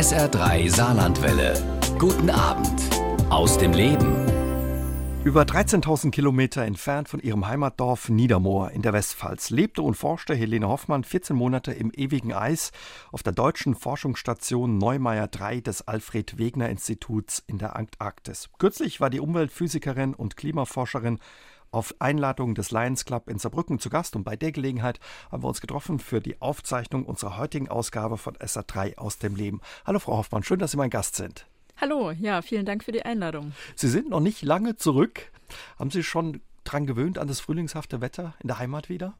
[0.00, 1.52] SR3 Saarlandwelle.
[1.98, 2.88] Guten Abend
[3.28, 4.16] aus dem Leben.
[5.24, 10.66] Über 13.000 Kilometer entfernt von ihrem Heimatdorf Niedermoor in der Westpfalz lebte und forschte Helene
[10.66, 12.72] Hoffmann 14 Monate im ewigen Eis
[13.12, 18.48] auf der deutschen Forschungsstation Neumeier 3 des Alfred Wegener Instituts in der Antarktis.
[18.56, 21.18] Kürzlich war die Umweltphysikerin und Klimaforscherin
[21.72, 24.98] auf Einladung des Lions Club in Saarbrücken zu Gast und bei der Gelegenheit
[25.30, 29.60] haben wir uns getroffen für die Aufzeichnung unserer heutigen Ausgabe von SA3 aus dem Leben.
[29.86, 31.46] Hallo Frau Hoffmann, schön, dass Sie mein Gast sind.
[31.76, 33.52] Hallo, ja, vielen Dank für die Einladung.
[33.74, 35.32] Sie sind noch nicht lange zurück.
[35.78, 39.14] Haben Sie schon dran gewöhnt an das frühlingshafte Wetter in der Heimat wieder?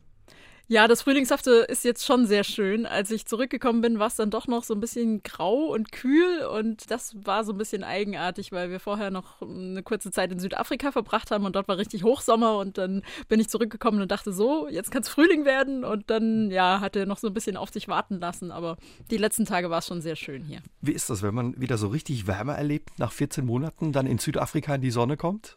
[0.73, 2.87] Ja, das Frühlingshafte ist jetzt schon sehr schön.
[2.87, 6.45] Als ich zurückgekommen bin, war es dann doch noch so ein bisschen grau und kühl
[6.45, 10.39] und das war so ein bisschen eigenartig, weil wir vorher noch eine kurze Zeit in
[10.39, 14.33] Südafrika verbracht haben und dort war richtig Hochsommer und dann bin ich zurückgekommen und dachte
[14.33, 17.71] so, jetzt kann es Frühling werden und dann, ja, er noch so ein bisschen auf
[17.71, 18.77] sich warten lassen, aber
[19.11, 20.61] die letzten Tage war es schon sehr schön hier.
[20.83, 24.19] Wie ist das, wenn man wieder so richtig Wärme erlebt, nach 14 Monaten dann in
[24.19, 25.57] Südafrika in die Sonne kommt?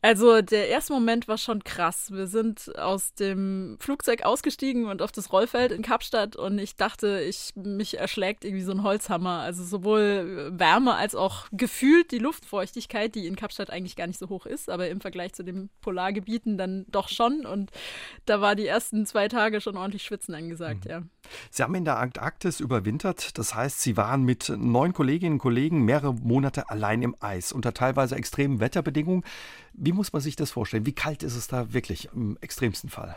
[0.00, 2.12] Also der erste Moment war schon krass.
[2.12, 7.20] Wir sind aus dem Flugzeug ausgestiegen und auf das Rollfeld in Kapstadt und ich dachte,
[7.20, 9.40] ich mich erschlägt irgendwie so ein Holzhammer.
[9.40, 14.28] Also sowohl Wärme als auch gefühlt die Luftfeuchtigkeit, die in Kapstadt eigentlich gar nicht so
[14.28, 17.44] hoch ist, aber im Vergleich zu den Polargebieten dann doch schon.
[17.44, 17.72] Und
[18.24, 20.90] da war die ersten zwei Tage schon ordentlich Schwitzen angesagt, mhm.
[20.90, 21.02] ja.
[21.50, 23.36] Sie haben in der Antarktis überwintert.
[23.36, 27.74] Das heißt, Sie waren mit neun Kolleginnen und Kollegen mehrere Monate allein im Eis unter
[27.74, 29.24] teilweise extremen Wetterbedingungen.
[29.72, 30.86] Wie muss man sich das vorstellen?
[30.86, 33.16] Wie kalt ist es da wirklich im extremsten Fall?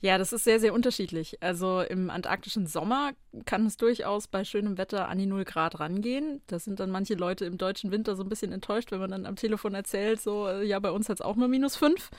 [0.00, 1.42] Ja, das ist sehr, sehr unterschiedlich.
[1.42, 3.12] Also im antarktischen Sommer
[3.46, 6.42] kann es durchaus bei schönem Wetter an die 0 Grad rangehen.
[6.48, 9.24] Da sind dann manche Leute im deutschen Winter so ein bisschen enttäuscht, wenn man dann
[9.24, 12.10] am Telefon erzählt, so, äh, ja, bei uns hat es auch nur minus 5.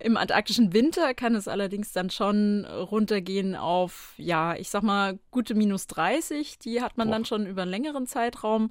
[0.00, 5.54] Im antarktischen Winter kann es allerdings dann schon runtergehen auf, ja, ich sag mal, gute
[5.54, 6.58] minus 30.
[6.58, 7.14] Die hat man Boah.
[7.14, 8.70] dann schon über einen längeren Zeitraum.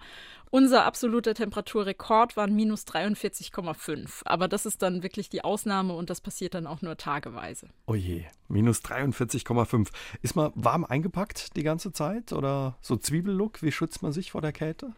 [0.53, 4.25] Unser absoluter Temperaturrekord waren minus 43,5.
[4.25, 7.69] Aber das ist dann wirklich die Ausnahme und das passiert dann auch nur tageweise.
[7.85, 9.87] Oh je, minus 43,5.
[10.21, 13.63] Ist man warm eingepackt die ganze Zeit oder so Zwiebellook?
[13.63, 14.91] Wie schützt man sich vor der Kälte?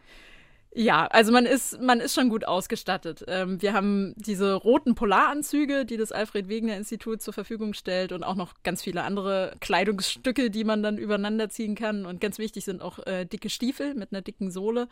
[0.76, 3.24] Ja, also man ist, man ist schon gut ausgestattet.
[3.28, 8.24] Ähm, wir haben diese roten Polaranzüge, die das Alfred Wegener Institut zur Verfügung stellt und
[8.24, 12.04] auch noch ganz viele andere Kleidungsstücke, die man dann übereinander ziehen kann.
[12.06, 14.88] Und ganz wichtig sind auch äh, dicke Stiefel mit einer dicken Sohle.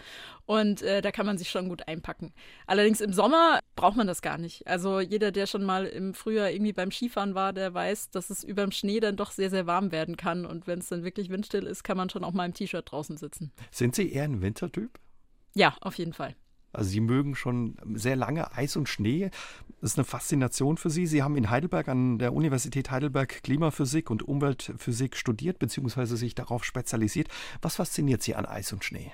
[0.47, 2.33] Und äh, da kann man sich schon gut einpacken.
[2.69, 4.65] Allerdings im Sommer braucht man das gar nicht.
[4.69, 8.45] Also jeder, der schon mal im Frühjahr irgendwie beim Skifahren war, der weiß, dass es
[8.45, 10.47] über dem Schnee dann doch sehr, sehr warm werden kann.
[10.47, 13.17] Und wenn es dann wirklich windstill ist, kann man schon auch mal im T-Shirt draußen
[13.17, 13.51] sitzen.
[13.73, 15.01] Sind Sie eher ein Wintertyp?
[15.55, 16.35] Ja, auf jeden Fall.
[16.73, 19.31] Also Sie mögen schon sehr lange Eis und Schnee.
[19.81, 21.07] Das ist eine Faszination für Sie.
[21.07, 26.65] Sie haben in Heidelberg an der Universität Heidelberg Klimaphysik und Umweltphysik studiert, beziehungsweise sich darauf
[26.65, 27.29] spezialisiert.
[27.61, 29.13] Was fasziniert Sie an Eis und Schnee?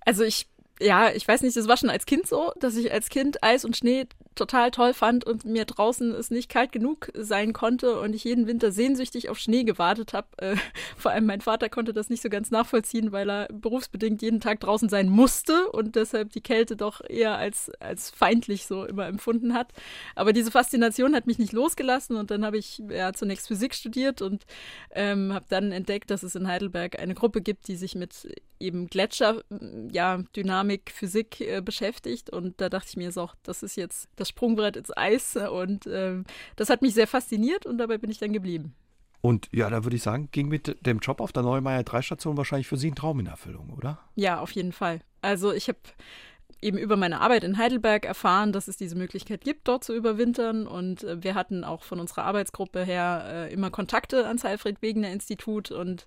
[0.00, 0.48] Also ich
[0.80, 3.64] ja, ich weiß nicht, das war schon als Kind so, dass ich als Kind Eis
[3.64, 8.14] und Schnee total toll fand und mir draußen es nicht kalt genug sein konnte und
[8.14, 10.28] ich jeden Winter sehnsüchtig auf Schnee gewartet habe.
[10.36, 10.56] Äh,
[10.96, 14.60] vor allem mein Vater konnte das nicht so ganz nachvollziehen, weil er berufsbedingt jeden Tag
[14.60, 19.54] draußen sein musste und deshalb die Kälte doch eher als, als feindlich so immer empfunden
[19.54, 19.72] hat.
[20.14, 24.20] Aber diese Faszination hat mich nicht losgelassen und dann habe ich ja zunächst Physik studiert
[24.20, 24.44] und
[24.90, 28.86] ähm, habe dann entdeckt, dass es in Heidelberg eine Gruppe gibt, die sich mit eben
[28.88, 29.42] Gletscher,
[29.90, 34.26] ja, Dynamik, Physik äh, beschäftigt und da dachte ich mir so, das ist jetzt das
[34.26, 36.24] das Sprungbrett ins Eis und ähm,
[36.56, 38.74] das hat mich sehr fasziniert und dabei bin ich dann geblieben.
[39.20, 42.36] Und ja, da würde ich sagen, ging mit dem Job auf der Neumeier 3 Station
[42.36, 43.98] wahrscheinlich für Sie ein Traum in Erfüllung, oder?
[44.14, 45.00] Ja, auf jeden Fall.
[45.22, 45.78] Also ich habe
[46.60, 50.66] eben über meine Arbeit in Heidelberg erfahren, dass es diese Möglichkeit gibt, dort zu überwintern.
[50.66, 55.10] Und äh, wir hatten auch von unserer Arbeitsgruppe her äh, immer Kontakte ans Alfred Wegener
[55.10, 55.70] Institut.
[55.70, 56.06] Und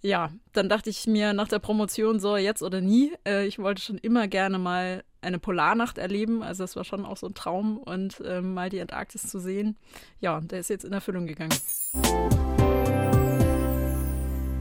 [0.00, 3.12] ja, dann dachte ich mir nach der Promotion so, jetzt oder nie.
[3.26, 6.42] Äh, ich wollte schon immer gerne mal eine Polarnacht erleben.
[6.42, 9.76] Also das war schon auch so ein Traum und ähm, mal die Antarktis zu sehen.
[10.20, 11.54] Ja, der ist jetzt in Erfüllung gegangen.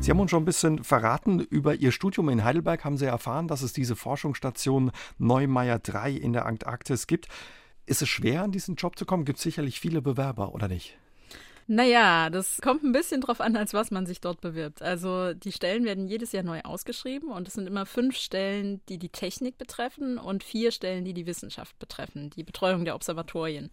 [0.01, 3.49] Sie haben uns schon ein bisschen verraten, über Ihr Studium in Heidelberg haben Sie erfahren,
[3.49, 7.27] dass es diese Forschungsstation Neumeier 3 in der Antarktis gibt.
[7.85, 9.25] Ist es schwer, an diesen Job zu kommen?
[9.25, 10.97] Gibt es sicherlich viele Bewerber, oder nicht?
[11.67, 14.81] Naja, das kommt ein bisschen drauf an, als was man sich dort bewirbt.
[14.81, 18.97] Also die Stellen werden jedes Jahr neu ausgeschrieben und es sind immer fünf Stellen, die
[18.97, 23.69] die Technik betreffen und vier Stellen, die die Wissenschaft betreffen, die Betreuung der Observatorien.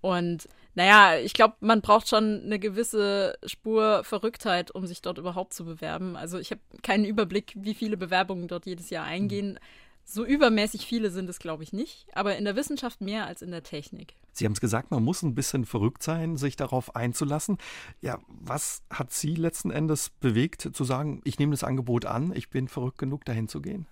[0.00, 5.54] Und naja, ich glaube, man braucht schon eine gewisse Spur Verrücktheit, um sich dort überhaupt
[5.54, 6.16] zu bewerben.
[6.16, 9.58] Also ich habe keinen Überblick, wie viele Bewerbungen dort jedes Jahr eingehen.
[10.06, 13.50] So übermäßig viele sind es, glaube ich, nicht, aber in der Wissenschaft mehr als in
[13.50, 14.14] der Technik.
[14.32, 17.56] Sie haben es gesagt, man muss ein bisschen verrückt sein, sich darauf einzulassen.
[18.02, 22.50] Ja, was hat Sie letzten Endes bewegt, zu sagen, ich nehme das Angebot an, ich
[22.50, 23.86] bin verrückt genug, dahin zu gehen?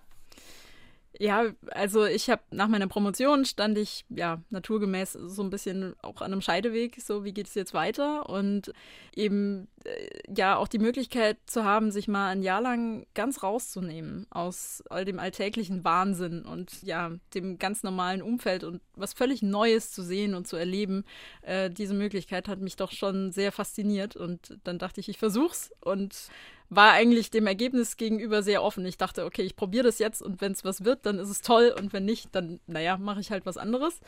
[1.19, 6.21] Ja, also ich habe nach meiner Promotion stand ich ja naturgemäß so ein bisschen auch
[6.21, 8.73] an einem Scheideweg, so wie geht es jetzt weiter und
[9.15, 14.25] eben äh, ja auch die Möglichkeit zu haben, sich mal ein Jahr lang ganz rauszunehmen
[14.31, 19.91] aus all dem alltäglichen Wahnsinn und ja dem ganz normalen Umfeld und was völlig Neues
[19.91, 21.05] zu sehen und zu erleben.
[21.43, 25.71] Äh, diese Möglichkeit hat mich doch schon sehr fasziniert und dann dachte ich, ich versuch's
[25.79, 26.29] und
[26.75, 28.85] war eigentlich dem Ergebnis gegenüber sehr offen.
[28.85, 31.41] Ich dachte, okay, ich probiere das jetzt und wenn es was wird, dann ist es
[31.41, 33.99] toll und wenn nicht, dann, naja, mache ich halt was anderes.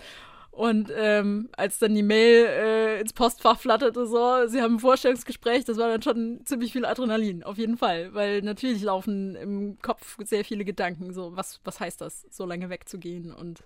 [0.56, 5.65] Und ähm, als dann die Mail äh, ins Postfach flatterte, so, sie haben ein Vorstellungsgespräch,
[5.65, 8.13] das war dann schon ziemlich viel Adrenalin, auf jeden Fall.
[8.13, 12.69] Weil natürlich laufen im Kopf sehr viele Gedanken, so, was, was heißt das, so lange
[12.69, 13.63] wegzugehen und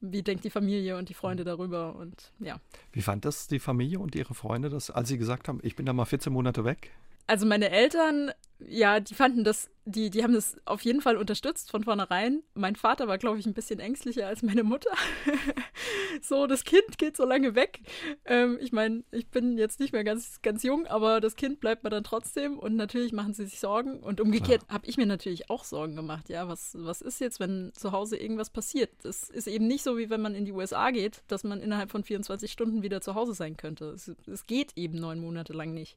[0.00, 2.60] wie denkt die Familie und die Freunde darüber und ja.
[2.92, 5.84] Wie fand das die Familie und ihre Freunde, dass, als sie gesagt haben, ich bin
[5.84, 6.92] da mal 14 Monate weg?
[7.30, 11.70] Also meine Eltern, ja, die fanden das, die, die haben das auf jeden Fall unterstützt
[11.70, 12.42] von vornherein.
[12.54, 14.90] Mein Vater war, glaube ich, ein bisschen ängstlicher als meine Mutter.
[16.22, 17.82] so, das Kind geht so lange weg.
[18.24, 21.84] Ähm, ich meine, ich bin jetzt nicht mehr ganz, ganz jung, aber das Kind bleibt
[21.84, 24.00] mir dann trotzdem und natürlich machen sie sich Sorgen.
[24.00, 26.30] Und umgekehrt habe ich mir natürlich auch Sorgen gemacht.
[26.30, 28.90] Ja, was, was ist jetzt, wenn zu Hause irgendwas passiert?
[29.04, 31.92] Das ist eben nicht so, wie wenn man in die USA geht, dass man innerhalb
[31.92, 33.90] von 24 Stunden wieder zu Hause sein könnte.
[33.90, 35.96] Es, es geht eben neun Monate lang nicht.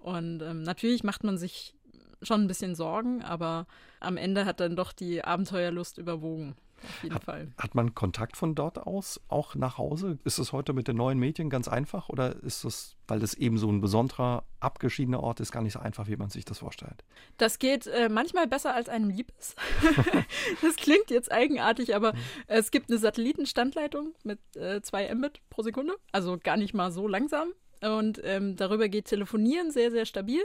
[0.00, 1.74] Und ähm, natürlich macht man sich
[2.22, 3.66] schon ein bisschen Sorgen, aber
[4.00, 6.54] am Ende hat dann doch die Abenteuerlust überwogen.
[6.82, 7.48] Auf jeden hat, Fall.
[7.58, 10.18] Hat man Kontakt von dort aus auch nach Hause?
[10.24, 13.58] Ist es heute mit den neuen Medien ganz einfach oder ist es, weil es eben
[13.58, 17.04] so ein besonderer, abgeschiedener Ort ist, gar nicht so einfach, wie man sich das vorstellt?
[17.36, 19.56] Das geht äh, manchmal besser, als einem lieb ist.
[20.62, 22.18] das klingt jetzt eigenartig, aber mhm.
[22.46, 27.06] es gibt eine Satellitenstandleitung mit äh, zwei Mbit pro Sekunde, also gar nicht mal so
[27.06, 27.48] langsam.
[27.82, 30.42] Und ähm, darüber geht Telefonieren sehr, sehr stabil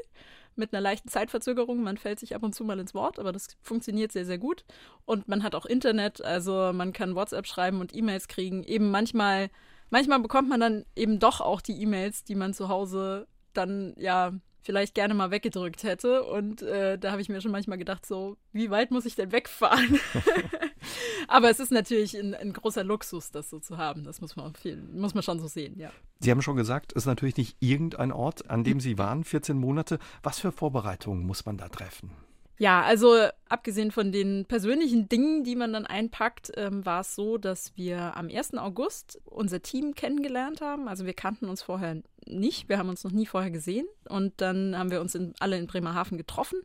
[0.55, 1.83] mit einer leichten Zeitverzögerung.
[1.83, 4.63] Man fällt sich ab und zu mal ins Wort, aber das funktioniert sehr, sehr gut.
[5.05, 8.63] Und man hat auch Internet, also man kann WhatsApp schreiben und E-Mails kriegen.
[8.63, 9.49] Eben manchmal,
[9.89, 14.31] manchmal bekommt man dann eben doch auch die E-Mails, die man zu Hause dann ja
[14.65, 16.23] vielleicht gerne mal weggedrückt hätte.
[16.23, 19.31] Und äh, da habe ich mir schon manchmal gedacht, so, wie weit muss ich denn
[19.31, 19.99] wegfahren?
[21.27, 24.03] Aber es ist natürlich ein, ein, großer Luxus, das so zu haben.
[24.03, 25.91] Das muss man, viel, muss man schon so sehen, ja.
[26.19, 29.57] Sie haben schon gesagt, es ist natürlich nicht irgendein Ort, an dem Sie waren, 14
[29.57, 29.99] Monate.
[30.23, 32.11] Was für Vorbereitungen muss man da treffen?
[32.57, 37.37] Ja, also abgesehen von den persönlichen Dingen, die man dann einpackt, ähm, war es so,
[37.37, 38.57] dass wir am 1.
[38.57, 40.87] August unser Team kennengelernt haben.
[40.87, 43.87] Also wir kannten uns vorher nicht, wir haben uns noch nie vorher gesehen.
[44.07, 46.59] Und dann haben wir uns in, alle in Bremerhaven getroffen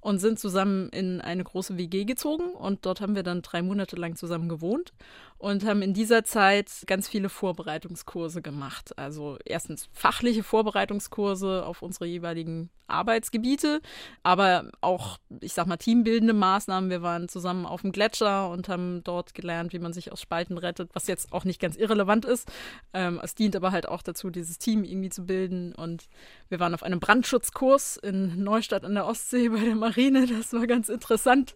[0.00, 3.96] und sind zusammen in eine große WG gezogen und dort haben wir dann drei Monate
[3.96, 4.92] lang zusammen gewohnt
[5.40, 8.96] und haben in dieser Zeit ganz viele Vorbereitungskurse gemacht.
[8.98, 13.80] Also erstens fachliche Vorbereitungskurse auf unsere jeweiligen Arbeitsgebiete,
[14.22, 16.90] aber auch, ich sag mal, teambildende Maßnahmen.
[16.90, 20.58] Wir waren zusammen auf dem Gletscher und haben dort gelernt, wie man sich aus Spalten
[20.58, 22.50] rettet, was jetzt auch nicht ganz irrelevant ist.
[22.92, 25.74] Ähm, es dient aber halt auch dazu, dieses Team irgendwie zu bilden.
[25.74, 26.06] Und
[26.48, 30.26] wir waren auf einem Brandschutzkurs in Neustadt an der Ostsee bei der Marine.
[30.26, 31.54] Das war ganz interessant.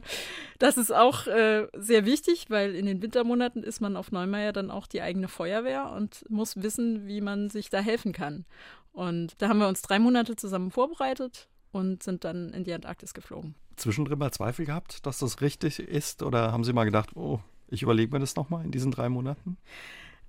[0.58, 4.70] Das ist auch äh, sehr wichtig, weil in den Wintermonaten ist man auf Neumeier dann
[4.70, 8.44] auch die eigene Feuerwehr und muss wissen, wie man sich da helfen kann.
[8.92, 13.14] Und da haben wir uns drei Monate zusammen vorbereitet und sind dann in die Antarktis
[13.14, 13.54] geflogen.
[13.76, 16.22] Zwischendrin mal Zweifel gehabt, dass das richtig ist?
[16.22, 19.56] Oder haben Sie mal gedacht, oh, ich überlege mir das nochmal in diesen drei Monaten?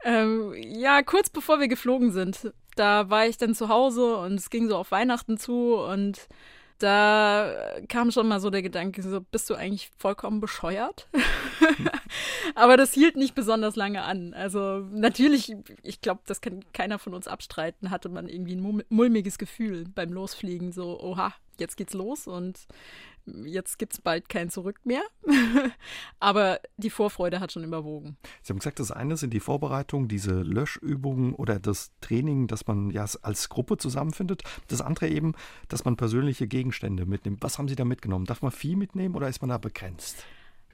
[0.03, 4.49] Ähm, ja, kurz bevor wir geflogen sind, da war ich dann zu Hause und es
[4.49, 6.27] ging so auf Weihnachten zu und
[6.79, 7.53] da
[7.88, 11.08] kam schon mal so der Gedanke, so bist du eigentlich vollkommen bescheuert?
[12.55, 14.34] Aber das hielt nicht besonders lange an.
[14.34, 19.38] Also natürlich, ich glaube, das kann keiner von uns abstreiten, hatte man irgendwie ein mulmiges
[19.38, 22.67] Gefühl beim Losfliegen, so, oha, jetzt geht's los und
[23.25, 25.03] jetzt gibt es bald kein Zurück mehr.
[26.20, 28.17] Aber die Vorfreude hat schon überwogen.
[28.41, 32.89] Sie haben gesagt, das eine sind die Vorbereitungen, diese Löschübungen oder das Training, das man
[32.91, 34.44] ja als Gruppe zusammenfindet.
[34.67, 35.34] Das andere eben,
[35.67, 37.41] dass man persönliche Gegenstände mitnimmt.
[37.41, 38.25] Was haben Sie da mitgenommen?
[38.25, 40.25] Darf man viel mitnehmen oder ist man da begrenzt?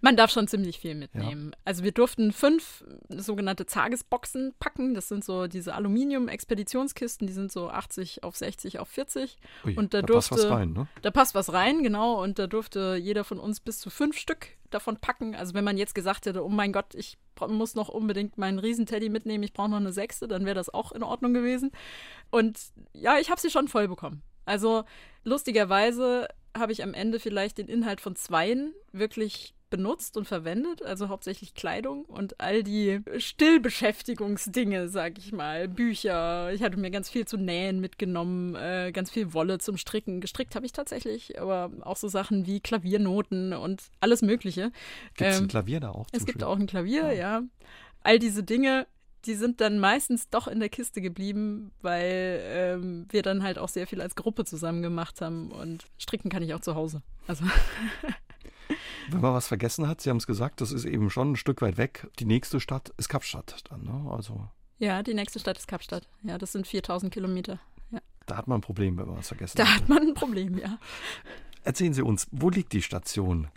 [0.02, 1.52] Man darf schon ziemlich viel mitnehmen.
[1.54, 1.58] Ja.
[1.64, 4.96] Also wir durften fünf sogenannte Tagesboxen packen.
[4.96, 9.38] Das sind so diese Aluminium-Expeditionskisten, die sind so 80 auf 60 auf 40.
[9.66, 10.88] Ui, und da, da durfte, passt was rein, ne?
[11.04, 12.22] Da passt was rein, genau.
[12.22, 15.36] Und da durfte jeder von uns bis zu fünf Stück davon packen.
[15.36, 17.18] Also wenn man jetzt gesagt hätte, oh mein Gott, ich
[17.48, 20.92] muss noch unbedingt meinen Riesenteddy mitnehmen, ich brauche noch eine sechste, dann wäre das auch
[20.92, 21.72] in Ordnung gewesen.
[22.32, 22.60] Und
[22.94, 24.24] ja, ich habe sie schon voll bekommen.
[24.46, 24.84] Also
[25.24, 26.28] lustigerweise
[26.58, 31.56] habe ich am Ende vielleicht den Inhalt von zweien wirklich benutzt und verwendet, also hauptsächlich
[31.56, 36.54] Kleidung und all die Stillbeschäftigungsdinge, sag ich mal, Bücher.
[36.54, 40.22] Ich hatte mir ganz viel zu nähen mitgenommen, äh, ganz viel Wolle zum Stricken.
[40.22, 44.72] Gestrickt habe ich tatsächlich, aber auch so Sachen wie Klaviernoten und alles Mögliche.
[45.16, 46.06] Gibt es ähm, ein Klavier da auch?
[46.12, 46.54] Es gibt Schwingen?
[46.54, 47.40] auch ein Klavier, ja.
[47.40, 47.42] ja.
[48.04, 48.86] All diese Dinge
[49.26, 53.70] die sind dann meistens doch in der Kiste geblieben, weil ähm, wir dann halt auch
[53.70, 57.04] sehr viel als Gruppe zusammen gemacht haben und stricken kann ich auch zu Hause.
[57.28, 57.46] Also.
[59.10, 61.62] Wenn man was vergessen hat, Sie haben es gesagt, das ist eben schon ein Stück
[61.62, 62.08] weit weg.
[62.20, 64.12] Die nächste Stadt ist Kapstadt dann, ne?
[64.12, 64.48] Also.
[64.80, 66.08] Ja, die nächste Stadt ist Kapstadt.
[66.24, 67.60] Ja, das sind 4000 Kilometer.
[67.92, 68.00] Ja.
[68.26, 69.70] Da hat man ein Problem, wenn man was vergessen da hat.
[69.70, 70.78] Da hat man ein Problem, ja.
[71.64, 73.48] Erzählen Sie uns, wo liegt die Station?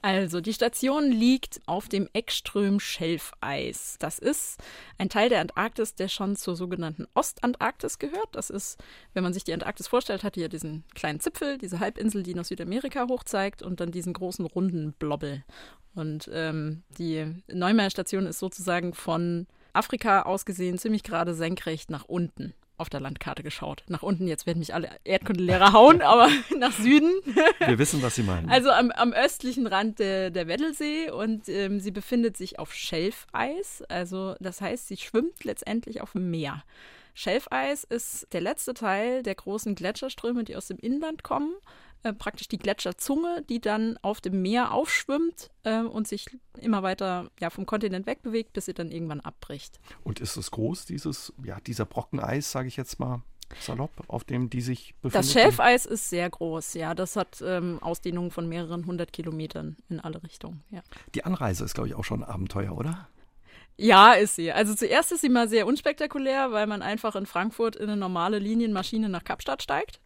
[0.00, 3.96] Also, die Station liegt auf dem Eckström-Schelfeis.
[4.00, 4.58] Das ist
[4.98, 8.28] ein Teil der Antarktis, der schon zur sogenannten Ostantarktis gehört.
[8.32, 8.82] Das ist,
[9.14, 12.44] wenn man sich die Antarktis vorstellt, hat ja diesen kleinen Zipfel, diese Halbinsel, die nach
[12.44, 15.44] Südamerika hochzeigt und dann diesen großen runden Blobbel.
[15.94, 22.06] Und ähm, die Neumeier Station ist sozusagen von Afrika aus gesehen ziemlich gerade senkrecht nach
[22.06, 23.84] unten auf der Landkarte geschaut.
[23.88, 27.10] Nach unten, jetzt werden mich alle Erdkundelehrer hauen, aber nach Süden.
[27.64, 28.50] Wir wissen, was Sie meinen.
[28.50, 33.82] Also am, am östlichen Rand der, der Weddelsee und ähm, sie befindet sich auf Schelfeis.
[33.88, 36.64] Also das heißt, sie schwimmt letztendlich auf dem Meer.
[37.14, 41.52] Schelfeis ist der letzte Teil der großen Gletscherströme, die aus dem Inland kommen.
[42.04, 46.26] Äh, praktisch die Gletscherzunge, die dann auf dem Meer aufschwimmt äh, und sich
[46.58, 49.78] immer weiter ja, vom Kontinent wegbewegt, bis sie dann irgendwann abbricht.
[50.02, 53.22] Und ist es groß, dieses, ja, dieser Brocken Eis, sage ich jetzt mal?
[53.60, 55.24] Salopp, auf dem die sich befinden?
[55.24, 56.94] Das Schelfeis ist sehr groß, ja.
[56.94, 60.82] Das hat ähm, Ausdehnungen von mehreren hundert Kilometern in alle Richtungen, ja.
[61.14, 63.08] Die Anreise ist, glaube ich, auch schon ein Abenteuer, oder?
[63.76, 64.50] Ja, ist sie.
[64.50, 68.38] Also zuerst ist sie mal sehr unspektakulär, weil man einfach in Frankfurt in eine normale
[68.38, 70.00] Linienmaschine nach Kapstadt steigt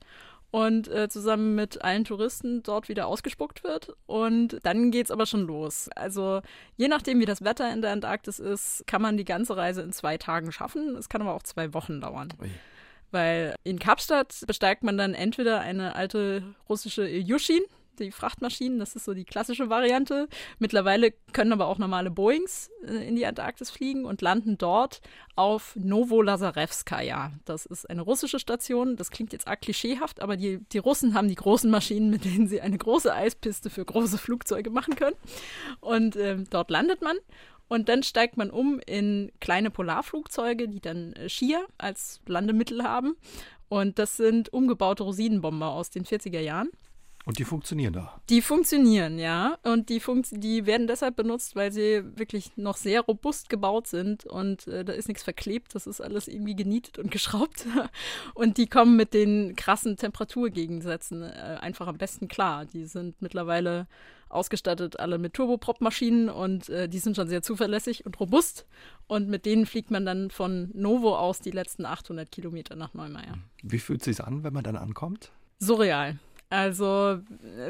[0.51, 3.95] und äh, zusammen mit allen Touristen dort wieder ausgespuckt wird.
[4.07, 5.89] Und dann geht es aber schon los.
[5.95, 6.41] Also
[6.77, 9.93] je nachdem, wie das Wetter in der Antarktis ist, kann man die ganze Reise in
[9.93, 10.97] zwei Tagen schaffen.
[10.97, 12.33] Es kann aber auch zwei Wochen dauern.
[12.41, 12.51] Ui.
[13.11, 17.63] Weil in Kapstadt besteigt man dann entweder eine alte russische Ilyushin,
[18.05, 20.29] die Frachtmaschinen, das ist so die klassische Variante.
[20.59, 25.01] Mittlerweile können aber auch normale Boeings äh, in die Antarktis fliegen und landen dort
[25.35, 27.33] auf Novolazarevskaya.
[27.45, 28.97] Das ist eine russische Station.
[28.97, 32.49] Das klingt jetzt arg klischeehaft, aber die, die Russen haben die großen Maschinen, mit denen
[32.49, 35.17] sie eine große Eispiste für große Flugzeuge machen können.
[35.81, 37.17] Und äh, dort landet man.
[37.69, 43.17] Und dann steigt man um in kleine Polarflugzeuge, die dann äh, Skier als Landemittel haben.
[43.69, 46.71] Und das sind umgebaute Rosinenbomber aus den 40er Jahren.
[47.27, 48.21] Und die funktionieren da?
[48.31, 49.59] Die funktionieren, ja.
[49.65, 54.25] Und die, funkt die werden deshalb benutzt, weil sie wirklich noch sehr robust gebaut sind
[54.25, 55.75] und äh, da ist nichts verklebt.
[55.75, 57.67] Das ist alles irgendwie genietet und geschraubt.
[58.35, 62.65] und die kommen mit den krassen Temperaturgegensätzen äh, einfach am besten klar.
[62.65, 63.89] Die sind mittlerweile
[64.29, 68.67] ausgestattet, alle mit Turboprop-Maschinen und äh, die sind schon sehr zuverlässig und robust.
[69.09, 73.37] Und mit denen fliegt man dann von Novo aus die letzten 800 Kilometer nach Neumeier.
[73.65, 75.33] Wie fühlt es sich an, wenn man dann ankommt?
[75.59, 76.21] Surreal.
[76.49, 77.19] Also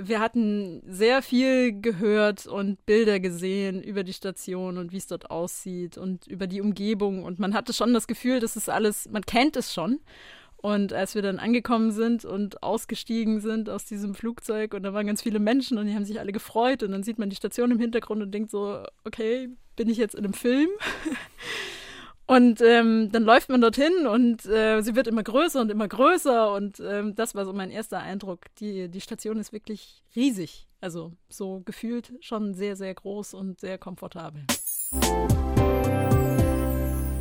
[0.00, 5.30] wir hatten sehr viel gehört und Bilder gesehen über die Station und wie es dort
[5.30, 7.24] aussieht und über die Umgebung.
[7.24, 10.00] Und man hatte schon das Gefühl, dass es alles, man kennt es schon.
[10.58, 15.06] Und als wir dann angekommen sind und ausgestiegen sind aus diesem Flugzeug und da waren
[15.06, 17.70] ganz viele Menschen und die haben sich alle gefreut und dann sieht man die Station
[17.70, 20.68] im Hintergrund und denkt so, okay, bin ich jetzt in einem Film?
[22.26, 26.52] Und ähm, dann läuft man dorthin und äh, sie wird immer größer und immer größer.
[26.52, 28.40] Und ähm, das war so mein erster Eindruck.
[28.58, 30.66] Die, die Station ist wirklich riesig.
[30.80, 34.42] Also so gefühlt schon sehr, sehr groß und sehr komfortabel.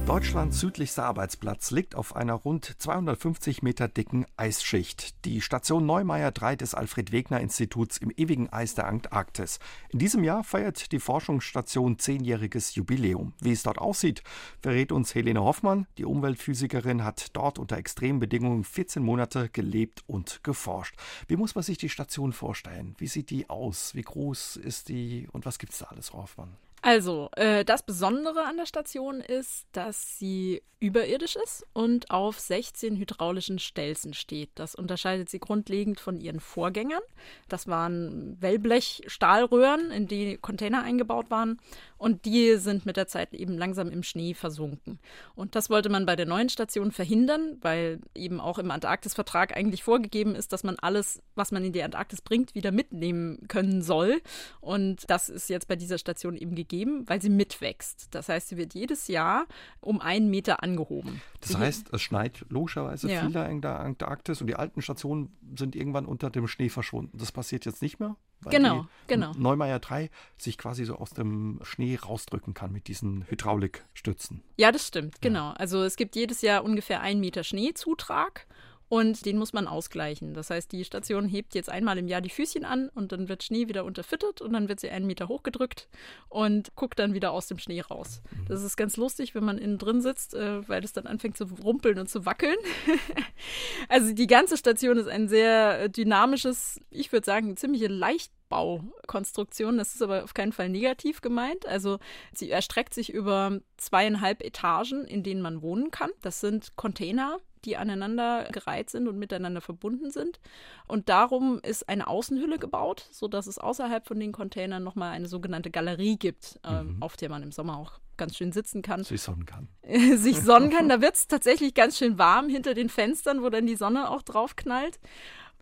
[0.06, 5.26] Deutschlands südlichster Arbeitsplatz liegt auf einer rund 250 Meter dicken Eisschicht.
[5.26, 9.58] Die Station Neumeier 3 des Alfred-Wegener-Instituts im ewigen Eis der Antarktis.
[9.90, 13.34] In diesem Jahr feiert die Forschungsstation zehnjähriges Jubiläum.
[13.42, 14.22] Wie es dort aussieht,
[14.62, 15.88] verrät uns Helene Hoffmann.
[15.98, 20.96] Die Umweltphysikerin hat dort unter extremen Bedingungen 14 Monate gelebt und geforscht.
[21.28, 22.94] Wie muss man sich die Station vorstellen?
[23.00, 23.96] Wie sieht die aus?
[23.96, 25.28] Wie groß ist die?
[25.32, 26.56] Und was gibt es da alles, Hoffmann?
[26.86, 32.98] Also, äh, das Besondere an der Station ist, dass sie überirdisch ist und auf 16
[32.98, 34.52] hydraulischen Stelzen steht.
[34.56, 37.02] Das unterscheidet sie grundlegend von ihren Vorgängern.
[37.48, 41.60] Das waren Wellblech-Stahlröhren, in die Container eingebaut waren
[41.98, 45.00] und die sind mit der Zeit eben langsam im Schnee versunken.
[45.34, 49.84] Und das wollte man bei der neuen Station verhindern, weil eben auch im Antarktisvertrag eigentlich
[49.84, 54.22] vorgegeben ist, dass man alles, was man in die Antarktis bringt, wieder mitnehmen können soll.
[54.60, 56.75] Und das ist jetzt bei dieser Station eben gegeben,
[57.06, 58.08] weil sie mitwächst.
[58.12, 59.46] Das heißt, sie wird jedes Jahr
[59.80, 61.22] um einen Meter angehoben.
[61.40, 63.22] Das sie heißt, es schneit logischerweise ja.
[63.22, 67.18] viel da in der Antarktis und die alten Stationen sind irgendwann unter dem Schnee verschwunden.
[67.18, 68.16] Das passiert jetzt nicht mehr.
[68.42, 69.32] Weil genau, genau.
[69.38, 74.44] Neumeier 3 sich quasi so aus dem Schnee rausdrücken kann mit diesen Hydraulikstützen.
[74.58, 75.52] Ja, das stimmt, genau.
[75.52, 78.46] Also es gibt jedes Jahr ungefähr einen Meter Schneezutrag
[78.88, 80.34] und den muss man ausgleichen.
[80.34, 83.44] Das heißt, die Station hebt jetzt einmal im Jahr die Füßchen an und dann wird
[83.44, 85.88] Schnee wieder unterfüttert und dann wird sie einen Meter hochgedrückt
[86.30, 88.22] und guckt dann wieder aus dem Schnee raus.
[88.32, 88.46] Mhm.
[88.48, 91.46] Das ist ganz lustig, wenn man innen drin sitzt, äh, weil es dann anfängt zu
[91.64, 92.58] rumpeln und zu wackeln.
[93.90, 99.80] also die ganze Station ist ein sehr dynamisches, ich würde sagen, ziemliche Leichtbaukonstruktion.
[99.80, 101.66] Das ist aber auf keinen Fall negativ gemeint.
[101.68, 101.98] Also
[102.34, 106.12] sie erstreckt sich über zweieinhalb Etagen, in denen man wohnen kann.
[106.22, 110.40] Das sind Container, die aneinander gereiht sind und miteinander verbunden sind.
[110.88, 115.72] Und darum ist eine Außenhülle gebaut, sodass es außerhalb von den Containern nochmal eine sogenannte
[115.72, 117.02] Galerie gibt, äh, mhm.
[117.02, 119.04] auf der man im Sommer auch ganz schön sitzen kann.
[119.04, 119.68] Sich sonnen kann.
[120.18, 120.88] sich sonnen kann.
[120.90, 124.22] Da wird es tatsächlich ganz schön warm hinter den Fenstern, wo dann die Sonne auch
[124.22, 125.00] drauf knallt.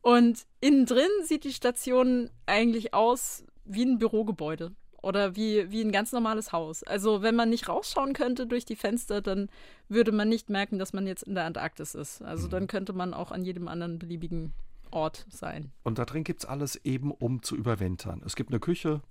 [0.02, 5.92] Und innen drin sieht die Station eigentlich aus wie ein Bürogebäude oder wie, wie ein
[5.92, 6.84] ganz normales Haus.
[6.84, 9.50] Also wenn man nicht rausschauen könnte durch die Fenster, dann
[9.90, 12.22] würde man nicht merken, dass man jetzt in der Antarktis ist.
[12.22, 12.52] Also mhm.
[12.52, 14.54] dann könnte man auch an jedem anderen beliebigen
[14.92, 15.72] Ort sein.
[15.84, 18.22] Und da drin gibt es alles eben, um zu überwintern.
[18.26, 19.02] Es gibt eine Küche,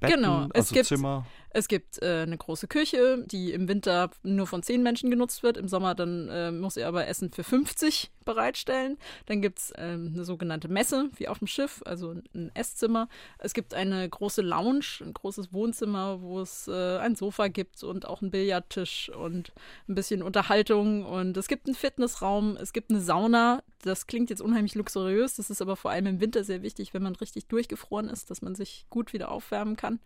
[0.00, 1.26] Betten, genau, es also gibt, Zimmer.
[1.50, 5.56] Es gibt äh, eine große Küche, die im Winter nur von zehn Menschen genutzt wird.
[5.56, 8.98] Im Sommer dann äh, muss er aber Essen für 50 bereitstellen.
[9.26, 13.08] Dann gibt es ähm, eine sogenannte Messe, wie auf dem Schiff, also ein Esszimmer.
[13.38, 18.06] Es gibt eine große Lounge, ein großes Wohnzimmer, wo es äh, ein Sofa gibt und
[18.06, 19.52] auch einen Billardtisch und
[19.88, 21.06] ein bisschen Unterhaltung.
[21.06, 23.62] Und es gibt einen Fitnessraum, es gibt eine Sauna.
[23.82, 27.02] Das klingt jetzt unheimlich luxuriös, das ist aber vor allem im Winter sehr wichtig, wenn
[27.02, 30.00] man richtig durchgefroren ist, dass man sich gut wieder aufwärmen kann.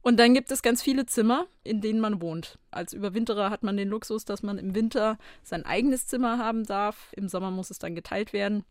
[0.00, 2.58] Und dann gibt es ganz viele Zimmer, in denen man wohnt.
[2.70, 7.12] Als Überwinterer hat man den Luxus, dass man im Winter sein eigenes Zimmer haben darf.
[7.16, 8.64] Im Sommer muss es dann geteilt werden.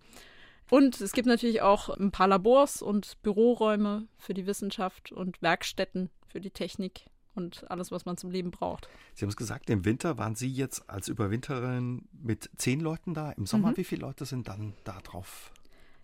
[0.70, 6.10] Und es gibt natürlich auch ein paar Labors und Büroräume für die Wissenschaft und Werkstätten
[6.28, 7.06] für die Technik
[7.36, 8.90] und alles, was man zum Leben braucht.
[9.14, 13.32] Sie haben es gesagt, im Winter waren Sie jetzt als Überwinterin mit zehn Leuten da.
[13.32, 13.78] Im Sommer, mhm.
[13.78, 15.52] wie viele Leute sind dann da drauf?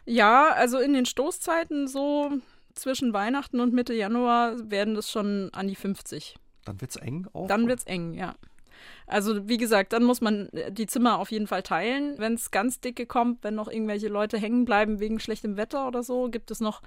[0.05, 2.31] Ja, also in den Stoßzeiten so
[2.75, 6.35] zwischen Weihnachten und Mitte Januar werden das schon an die 50.
[6.65, 7.47] Dann wird es eng auch?
[7.47, 8.35] Dann wird es eng, ja.
[9.07, 12.15] Also wie gesagt, dann muss man die Zimmer auf jeden Fall teilen.
[12.17, 16.03] Wenn es ganz dicke kommt, wenn noch irgendwelche Leute hängen bleiben wegen schlechtem Wetter oder
[16.03, 16.81] so, gibt es noch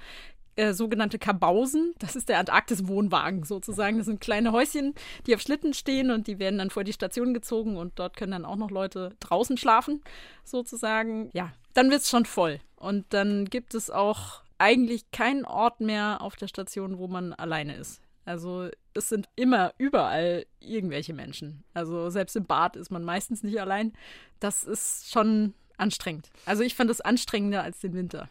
[0.57, 1.95] äh, sogenannte Kabausen.
[1.99, 3.99] Das ist der Antarktis-Wohnwagen sozusagen.
[3.99, 4.95] Das sind kleine Häuschen,
[5.27, 8.33] die auf Schlitten stehen und die werden dann vor die Station gezogen und dort können
[8.33, 10.03] dann auch noch Leute draußen schlafen
[10.45, 11.31] sozusagen.
[11.35, 12.61] Ja, dann wird es schon voll.
[12.77, 17.77] Und dann gibt es auch eigentlich keinen Ort mehr auf der Station, wo man alleine
[17.77, 18.01] ist.
[18.25, 21.65] Also es sind immer überall irgendwelche Menschen.
[21.75, 23.93] Also selbst im Bad ist man meistens nicht allein.
[24.41, 26.31] Das ist schon anstrengend.
[26.45, 28.29] Also ich fand es anstrengender als den Winter.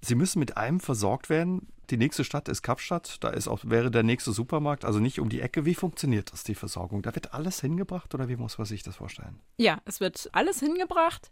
[0.00, 1.68] Sie müssen mit einem versorgt werden.
[1.90, 3.22] Die nächste Stadt ist Kapstadt.
[3.22, 5.64] Da ist auch, wäre der nächste Supermarkt, also nicht um die Ecke.
[5.64, 7.02] Wie funktioniert das, die Versorgung?
[7.02, 9.40] Da wird alles hingebracht oder wie muss man sich das vorstellen?
[9.56, 11.30] Ja, es wird alles hingebracht.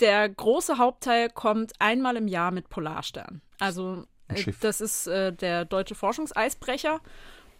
[0.00, 3.42] Der große Hauptteil kommt einmal im Jahr mit Polarstern.
[3.58, 7.00] Also äh, das ist äh, der deutsche Forschungseisbrecher.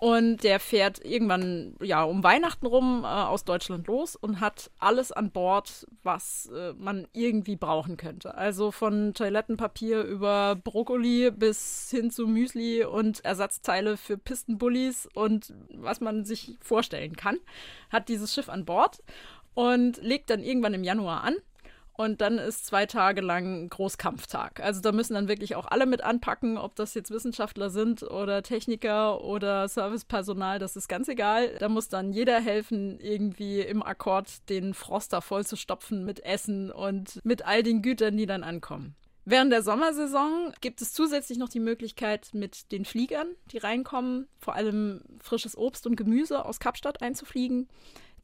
[0.03, 5.12] Und der fährt irgendwann, ja, um Weihnachten rum äh, aus Deutschland los und hat alles
[5.12, 8.35] an Bord, was äh, man irgendwie brauchen könnte.
[8.35, 16.01] Also von Toilettenpapier über Brokkoli bis hin zu Müsli und Ersatzteile für Pistenbullis und was
[16.01, 17.38] man sich vorstellen kann,
[17.88, 19.05] hat dieses Schiff an Bord
[19.55, 21.37] und legt dann irgendwann im Januar an
[21.94, 24.61] und dann ist zwei Tage lang Großkampftag.
[24.61, 28.42] Also da müssen dann wirklich auch alle mit anpacken, ob das jetzt Wissenschaftler sind oder
[28.42, 31.55] Techniker oder Servicepersonal, das ist ganz egal.
[31.59, 36.70] Da muss dann jeder helfen, irgendwie im Akkord den Froster voll zu stopfen mit Essen
[36.70, 38.96] und mit all den Gütern, die dann ankommen.
[39.24, 44.57] Während der Sommersaison gibt es zusätzlich noch die Möglichkeit, mit den Fliegern, die reinkommen, vor
[44.57, 47.68] allem frisches Obst und Gemüse aus Kapstadt einzufliegen.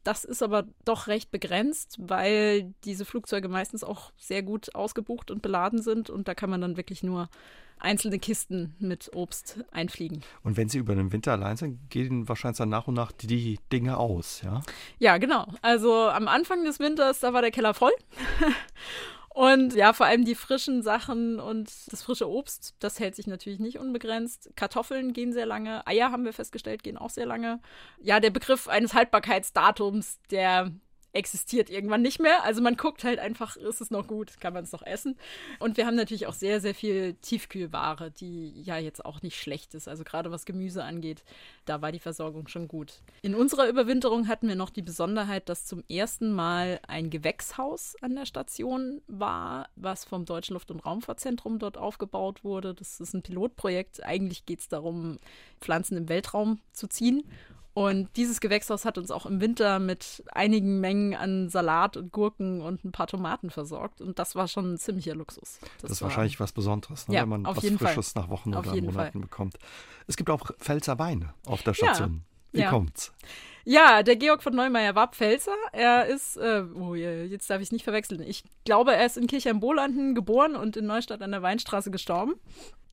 [0.09, 5.43] Das ist aber doch recht begrenzt, weil diese Flugzeuge meistens auch sehr gut ausgebucht und
[5.43, 7.29] beladen sind und da kann man dann wirklich nur
[7.79, 10.23] einzelne Kisten mit Obst einfliegen.
[10.43, 13.59] Und wenn Sie über den Winter allein sind, gehen wahrscheinlich dann nach und nach die
[13.71, 14.63] Dinge aus, ja?
[14.99, 15.47] Ja, genau.
[15.61, 17.93] Also am Anfang des Winters, da war der Keller voll.
[19.39, 23.61] Und ja, vor allem die frischen Sachen und das frische Obst, das hält sich natürlich
[23.61, 24.51] nicht unbegrenzt.
[24.57, 27.61] Kartoffeln gehen sehr lange, Eier haben wir festgestellt, gehen auch sehr lange.
[28.03, 30.73] Ja, der Begriff eines Haltbarkeitsdatums, der
[31.13, 32.45] existiert irgendwann nicht mehr.
[32.45, 35.17] Also man guckt halt einfach, ist es noch gut, kann man es noch essen.
[35.59, 39.75] Und wir haben natürlich auch sehr, sehr viel Tiefkühlware, die ja jetzt auch nicht schlecht
[39.75, 39.89] ist.
[39.89, 41.25] Also gerade was Gemüse angeht,
[41.65, 43.01] da war die Versorgung schon gut.
[43.23, 48.15] In unserer Überwinterung hatten wir noch die Besonderheit, dass zum ersten Mal ein Gewächshaus an
[48.15, 52.75] der Station war, was vom Deutschen Luft- und Raumfahrtzentrum dort aufgebaut wurde.
[52.75, 54.05] Das ist ein Pilotprojekt.
[54.05, 55.19] Eigentlich geht es darum,
[55.61, 57.25] Pflanzen im Weltraum zu ziehen.
[57.79, 62.61] Und dieses Gewächshaus hat uns auch im Winter mit einigen Mengen an Salat und Gurken
[62.61, 64.01] und ein paar Tomaten versorgt.
[64.01, 65.61] Und das war schon ein ziemlicher Luxus.
[65.61, 67.15] Das, das ist wahrscheinlich was Besonderes, ne?
[67.15, 68.23] ja, wenn man was Frisches Fall.
[68.25, 69.21] nach Wochen auf oder Monaten Fall.
[69.21, 69.59] bekommt.
[70.09, 72.15] Es gibt auch Pfälzer Wein auf der Station.
[72.15, 72.71] Ja, Wie ja.
[72.71, 73.13] kommt's?
[73.71, 75.55] Ja, der Georg von Neumeier war Pfälzer.
[75.73, 78.23] Er ist, äh, oh, jetzt darf ich es nicht verwechseln.
[78.23, 82.37] Ich glaube, er ist in Kirchheim-Bolanden geboren und in Neustadt an der Weinstraße gestorben.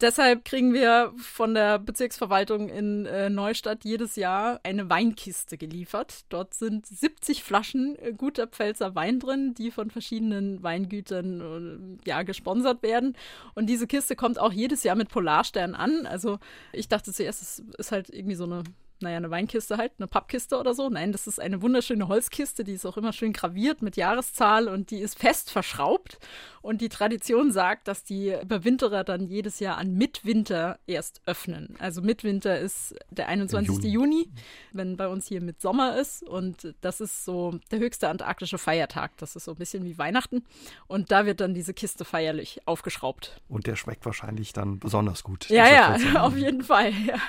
[0.02, 6.26] Deshalb kriegen wir von der Bezirksverwaltung in äh, Neustadt jedes Jahr eine Weinkiste geliefert.
[6.28, 12.24] Dort sind 70 Flaschen äh, guter Pfälzer Wein drin, die von verschiedenen Weingütern äh, ja,
[12.24, 13.16] gesponsert werden.
[13.54, 16.06] Und diese Kiste kommt auch jedes Jahr mit Polarstern an.
[16.06, 16.40] Also
[16.74, 18.64] ich dachte zuerst, es ist halt irgendwie so eine
[19.06, 20.90] naja, eine Weinkiste halt, eine Pappkiste oder so.
[20.90, 24.90] Nein, das ist eine wunderschöne Holzkiste, die ist auch immer schön graviert mit Jahreszahl und
[24.92, 26.18] die ist fest verschraubt.
[26.62, 31.76] Und die Tradition sagt, dass die Überwinterer dann jedes Jahr an Mitwinter erst öffnen.
[31.78, 33.84] Also Mitwinter ist der 21.
[33.84, 34.16] Juni.
[34.16, 34.30] Juni,
[34.74, 36.24] wenn bei uns hier Mitsommer ist.
[36.24, 39.16] Und das ist so der höchste antarktische Feiertag.
[39.18, 40.44] Das ist so ein bisschen wie Weihnachten.
[40.88, 43.40] Und da wird dann diese Kiste feierlich aufgeschraubt.
[43.48, 45.48] Und der schmeckt wahrscheinlich dann besonders gut.
[45.50, 46.92] Ja, ja, auf jeden Fall.
[47.06, 47.20] Ja.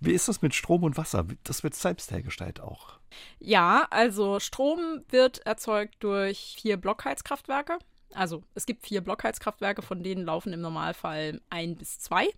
[0.00, 1.26] Wie ist das mit Strom und Wasser?
[1.44, 2.98] Das wird selbst hergestellt auch.
[3.38, 7.78] Ja, also Strom wird erzeugt durch vier Blockheizkraftwerke.
[8.14, 12.28] Also es gibt vier Blockheizkraftwerke, von denen laufen im Normalfall ein bis zwei.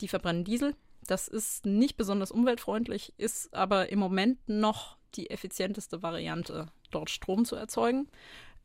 [0.00, 0.74] Die verbrennen Diesel.
[1.06, 7.44] Das ist nicht besonders umweltfreundlich, ist aber im Moment noch die effizienteste Variante, dort Strom
[7.44, 8.08] zu erzeugen.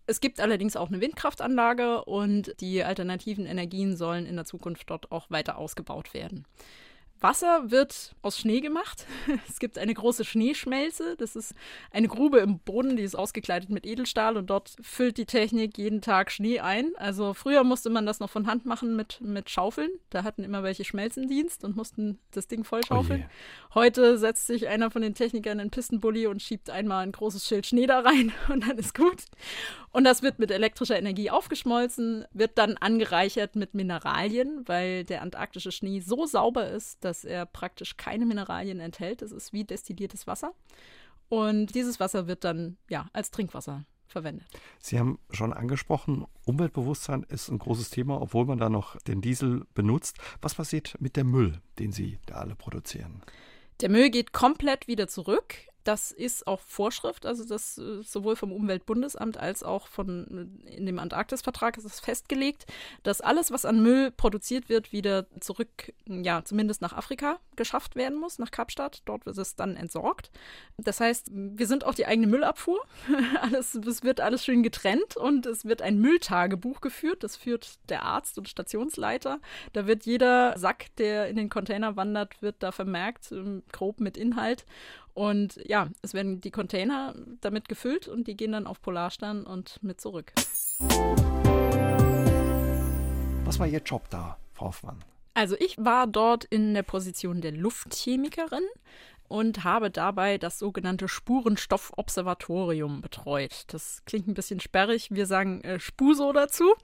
[0.08, 5.12] Es gibt allerdings auch eine Windkraftanlage und die alternativen Energien sollen in der Zukunft dort
[5.12, 6.46] auch weiter ausgebaut werden.
[7.22, 9.06] Wasser wird aus Schnee gemacht.
[9.48, 11.16] Es gibt eine große Schneeschmelze.
[11.18, 11.54] Das ist
[11.92, 16.02] eine Grube im Boden, die ist ausgekleidet mit Edelstahl und dort füllt die Technik jeden
[16.02, 16.92] Tag Schnee ein.
[16.96, 19.92] Also früher musste man das noch von Hand machen mit, mit Schaufeln.
[20.10, 23.26] Da hatten immer welche Schmelzendienst und mussten das Ding voll schaufeln.
[23.70, 27.48] Oh Heute setzt sich einer von den Technikern in Pistenbully und schiebt einmal ein großes
[27.48, 29.26] Schild Schnee da rein und dann ist gut.
[29.92, 35.72] Und das wird mit elektrischer Energie aufgeschmolzen, wird dann angereichert mit Mineralien, weil der antarktische
[35.72, 39.22] Schnee so sauber ist, dass er praktisch keine Mineralien enthält.
[39.22, 40.54] Es ist wie destilliertes Wasser.
[41.30, 44.46] Und dieses Wasser wird dann ja als Trinkwasser verwendet.
[44.80, 49.66] Sie haben schon angesprochen, Umweltbewusstsein ist ein großes Thema, obwohl man da noch den Diesel
[49.74, 50.18] benutzt.
[50.42, 53.22] Was passiert mit dem Müll, den Sie da alle produzieren?
[53.80, 55.56] Der Müll geht komplett wieder zurück.
[55.84, 60.86] Das ist auch Vorschrift, also das äh, sowohl vom Umweltbundesamt als auch von äh, in
[60.86, 62.66] dem Antarktisvertrag ist es festgelegt,
[63.04, 68.18] dass alles, was an Müll produziert wird, wieder zurück, ja, zumindest nach Afrika geschafft werden
[68.18, 69.02] muss, nach Kapstadt.
[69.06, 70.32] Dort wird es dann entsorgt.
[70.78, 72.80] Das heißt, wir sind auch die eigene Müllabfuhr.
[73.42, 77.24] alles, es wird alles schön getrennt und es wird ein Mülltagebuch geführt.
[77.24, 79.40] Das führt der Arzt und Stationsleiter.
[79.74, 84.18] Da wird jeder Sack, der in den Container wandert, wird da vermerkt, ähm, grob mit
[84.18, 84.66] Inhalt.
[85.14, 89.82] Und ja, es werden die Container damit gefüllt und die gehen dann auf Polarstern und
[89.84, 90.34] mit zurück.
[93.46, 95.04] Was war Ihr Job da, Frau Hoffmann?
[95.34, 98.64] Also ich war dort in der Position der Luftchemikerin
[99.32, 103.64] und habe dabei das sogenannte Spurenstoffobservatorium betreut.
[103.68, 105.08] Das klingt ein bisschen sperrig.
[105.10, 106.76] Wir sagen äh, SPUSO dazu.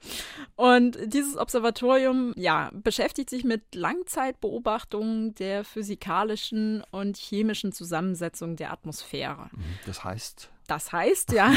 [0.56, 9.50] Und dieses Observatorium, ja, beschäftigt sich mit Langzeitbeobachtungen der physikalischen und chemischen Zusammensetzung der Atmosphäre.
[9.52, 10.50] Mhm, das heißt?
[10.68, 11.50] Das heißt, ja.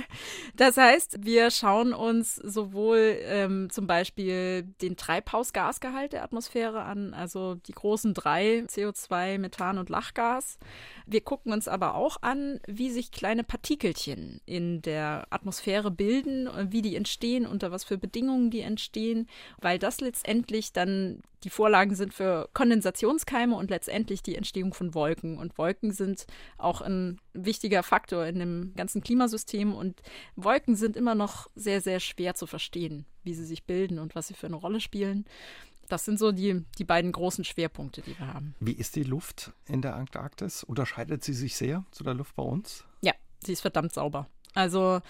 [0.56, 7.54] das heißt, wir schauen uns sowohl ähm, zum Beispiel den Treibhausgasgehalt der Atmosphäre an, also
[7.54, 10.58] die großen drei, CO2, Methan und Lachgas.
[11.06, 16.82] Wir gucken uns aber auch an, wie sich kleine Partikelchen in der Atmosphäre bilden, wie
[16.82, 19.28] die entstehen, unter was für Bedingungen die entstehen,
[19.60, 25.38] weil das letztendlich dann die Vorlagen sind für Kondensationskeime und letztendlich die Entstehung von Wolken.
[25.38, 29.74] Und Wolken sind auch ein wichtiger Faktor in dem ganzen Klimasystem.
[29.74, 30.02] Und
[30.36, 34.28] Wolken sind immer noch sehr, sehr schwer zu verstehen, wie sie sich bilden und was
[34.28, 35.26] sie für eine Rolle spielen.
[35.88, 38.54] Das sind so die, die beiden großen Schwerpunkte, die wir haben.
[38.60, 40.62] Wie ist die Luft in der Antarktis?
[40.62, 42.84] Unterscheidet sie sich sehr zu der Luft bei uns?
[43.00, 44.28] Ja, sie ist verdammt sauber.
[44.54, 45.00] Also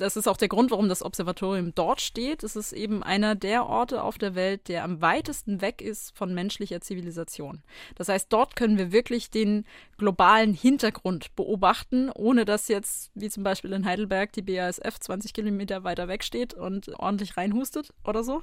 [0.00, 2.42] das ist auch der Grund, warum das Observatorium dort steht.
[2.42, 6.34] Es ist eben einer der Orte auf der Welt, der am weitesten weg ist von
[6.34, 7.62] menschlicher Zivilisation.
[7.96, 9.66] Das heißt, dort können wir wirklich den
[9.98, 15.84] globalen Hintergrund beobachten, ohne dass jetzt, wie zum Beispiel in Heidelberg, die BASF 20 Kilometer
[15.84, 18.42] weiter weg steht und ordentlich reinhustet oder so.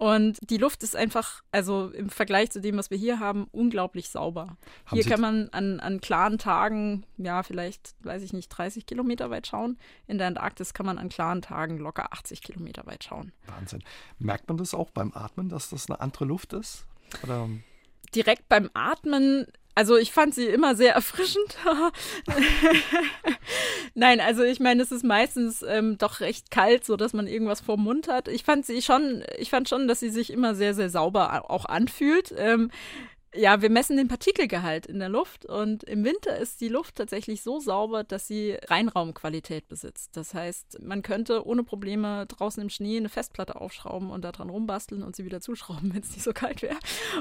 [0.00, 4.08] Und die Luft ist einfach, also im Vergleich zu dem, was wir hier haben, unglaublich
[4.08, 4.56] sauber.
[4.86, 8.86] Haben hier Sie kann man an, an klaren Tagen, ja, vielleicht, weiß ich nicht, 30
[8.86, 9.76] Kilometer weit schauen.
[10.06, 13.32] In der Antarktis kann man an klaren Tagen locker 80 Kilometer weit schauen.
[13.44, 13.84] Wahnsinn.
[14.18, 16.86] Merkt man das auch beim Atmen, dass das eine andere Luft ist?
[17.22, 17.50] Oder?
[18.14, 21.58] Direkt beim Atmen also ich fand sie immer sehr erfrischend.
[23.94, 27.60] Nein, also ich meine, es ist meistens ähm, doch recht kalt, so dass man irgendwas
[27.60, 28.28] vor Mund hat.
[28.28, 31.66] Ich fand sie schon, ich fand schon, dass sie sich immer sehr, sehr sauber auch
[31.66, 32.34] anfühlt.
[32.36, 32.70] Ähm,
[33.34, 37.42] ja, wir messen den Partikelgehalt in der Luft und im Winter ist die Luft tatsächlich
[37.42, 40.16] so sauber, dass sie Reinraumqualität besitzt.
[40.16, 45.04] Das heißt, man könnte ohne Probleme draußen im Schnee eine Festplatte aufschrauben und daran rumbasteln
[45.04, 46.78] und sie wieder zuschrauben, wenn es nicht so kalt wäre.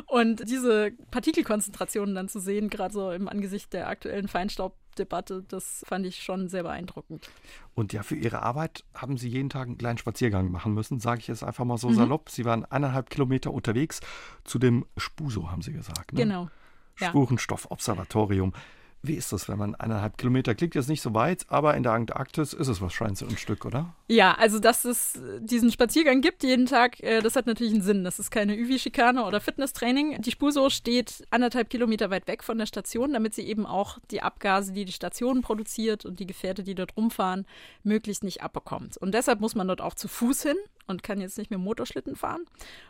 [0.07, 5.83] Und diese Partikelkonzentrationen dann zu sehen, gerade so im Angesicht der aktuellen Feinstaub Debatte, das
[5.87, 7.29] fand ich schon sehr beeindruckend.
[7.75, 11.21] Und ja, für Ihre Arbeit haben Sie jeden Tag einen kleinen Spaziergang machen müssen, sage
[11.21, 11.95] ich jetzt einfach mal so mhm.
[11.95, 12.29] salopp.
[12.29, 13.99] Sie waren eineinhalb Kilometer unterwegs
[14.43, 16.13] zu dem Spuso, haben Sie gesagt.
[16.13, 16.21] Ne?
[16.21, 16.49] Genau.
[16.95, 18.53] Spurenstoffobservatorium.
[19.01, 21.93] Wie ist das, wenn man eineinhalb Kilometer klingt jetzt nicht so weit, aber in der
[21.93, 23.93] Antarktis ist es wahrscheinlich so ein Stück, oder?
[24.09, 28.03] Ja, also dass es diesen Spaziergang gibt jeden Tag, äh, das hat natürlich einen Sinn.
[28.03, 30.21] Das ist keine Üvi-Schikane oder Fitnesstraining.
[30.21, 34.21] Die Spuso steht anderthalb Kilometer weit weg von der Station, damit sie eben auch die
[34.21, 37.45] Abgase, die die Station produziert und die Gefährte, die dort rumfahren,
[37.83, 38.97] möglichst nicht abbekommt.
[38.97, 40.57] Und deshalb muss man dort auch zu Fuß hin
[40.87, 42.43] und kann jetzt nicht mehr Motorschlitten fahren.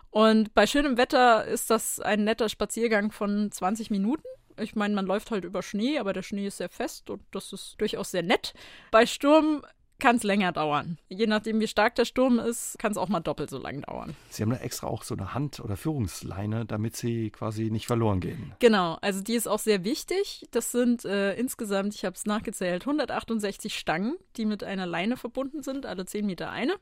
[0.09, 4.23] Und bei schönem Wetter ist das ein netter Spaziergang von 20 Minuten.
[4.61, 7.53] Ich meine, man läuft halt über Schnee, aber der Schnee ist sehr fest und das
[7.53, 8.53] ist durchaus sehr nett.
[8.91, 9.63] Bei Sturm
[9.99, 10.97] kann es länger dauern.
[11.09, 14.15] Je nachdem, wie stark der Sturm ist, kann es auch mal doppelt so lang dauern.
[14.29, 18.19] Sie haben da extra auch so eine Hand- oder Führungsleine, damit sie quasi nicht verloren
[18.19, 18.53] gehen.
[18.59, 20.47] Genau, also die ist auch sehr wichtig.
[20.51, 25.63] Das sind äh, insgesamt, ich habe es nachgezählt, 168 Stangen, die mit einer Leine verbunden
[25.63, 26.73] sind, alle 10 Meter eine.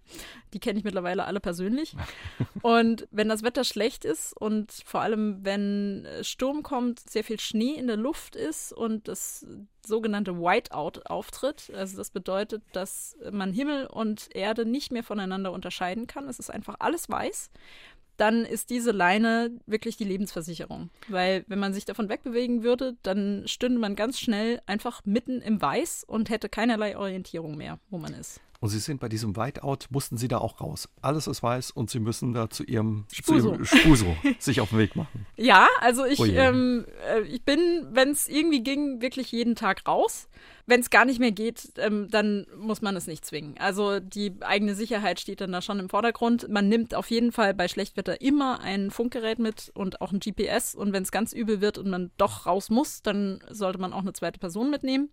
[0.53, 1.95] Die kenne ich mittlerweile alle persönlich.
[2.61, 7.73] und wenn das Wetter schlecht ist und vor allem, wenn Sturm kommt, sehr viel Schnee
[7.73, 9.45] in der Luft ist und das
[9.87, 11.71] sogenannte Whiteout auftritt.
[11.75, 16.27] Also das bedeutet, dass man Himmel und Erde nicht mehr voneinander unterscheiden kann.
[16.27, 17.49] Es ist einfach alles weiß.
[18.17, 20.89] Dann ist diese Leine wirklich die Lebensversicherung.
[21.07, 25.61] Weil wenn man sich davon wegbewegen würde, dann stünde man ganz schnell einfach mitten im
[25.61, 28.41] Weiß und hätte keinerlei Orientierung mehr, wo man ist.
[28.59, 30.89] Und Sie sind bei diesem Whiteout, mussten Sie da auch raus.
[31.01, 34.69] Alles ist weiß und Sie müssen da zu Ihrem Spuso, zu ihrem Spuso sich auf
[34.69, 35.27] den Weg machen.
[35.35, 39.87] Ja, also ich, oh ähm, äh, ich bin, wenn es irgendwie ging, wirklich jeden Tag
[39.87, 40.27] raus.
[40.65, 43.55] Wenn es gar nicht mehr geht, ähm, dann muss man es nicht zwingen.
[43.59, 46.49] Also die eigene Sicherheit steht dann da schon im Vordergrund.
[46.49, 50.73] Man nimmt auf jeden Fall bei Schlechtwetter immer ein Funkgerät mit und auch ein GPS.
[50.75, 54.01] Und wenn es ganz übel wird und man doch raus muss, dann sollte man auch
[54.01, 55.09] eine zweite Person mitnehmen.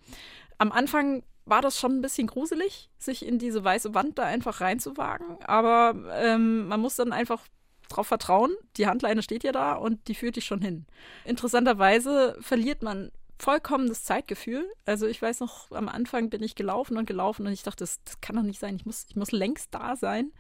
[0.59, 4.61] Am Anfang war das schon ein bisschen gruselig, sich in diese weiße Wand da einfach
[4.61, 5.39] reinzuwagen.
[5.45, 7.43] Aber ähm, man muss dann einfach
[7.89, 8.53] darauf vertrauen.
[8.77, 10.87] Die Handleine steht ja da und die führt dich schon hin.
[11.25, 14.67] Interessanterweise verliert man vollkommen das Zeitgefühl.
[14.87, 18.01] Also ich weiß noch, am Anfang bin ich gelaufen und gelaufen und ich dachte, das,
[18.05, 18.77] das kann doch nicht sein.
[18.77, 20.33] Ich muss, ich muss längst da sein.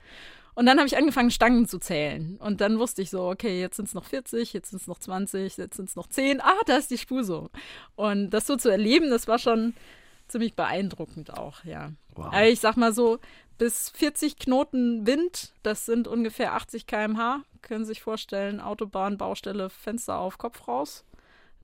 [0.54, 2.36] Und dann habe ich angefangen, Stangen zu zählen.
[2.38, 5.00] Und dann wusste ich so, okay, jetzt sind es noch 40, jetzt sind es noch
[5.00, 6.40] 20, jetzt sind es noch 10.
[6.40, 7.50] Ah, da ist die Spur so.
[7.96, 9.74] Und das so zu erleben, das war schon
[10.28, 11.92] ziemlich beeindruckend auch, ja.
[12.14, 12.32] Wow.
[12.32, 13.18] Also ich sag mal so,
[13.58, 17.42] bis 40 Knoten Wind, das sind ungefähr 80 km/h.
[17.62, 21.04] Können Sie sich vorstellen, Autobahn, Baustelle, Fenster auf, Kopf raus.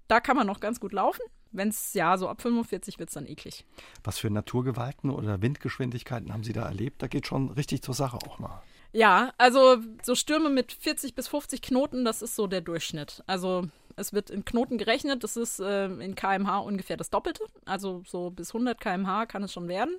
[0.08, 1.22] Da kann man noch ganz gut laufen.
[1.52, 3.64] Wenn es ja so ab 45 wird es dann eklig.
[4.04, 7.02] Was für Naturgewalten oder Windgeschwindigkeiten haben Sie da erlebt?
[7.02, 8.62] Da geht schon richtig zur Sache auch mal.
[8.92, 13.22] Ja, also so Stürme mit 40 bis 50 Knoten, das ist so der Durchschnitt.
[13.26, 13.66] Also
[14.00, 15.22] es wird in Knoten gerechnet.
[15.22, 17.44] Das ist äh, in kmh ungefähr das Doppelte.
[17.64, 19.96] Also so bis 100 kmh kann es schon werden.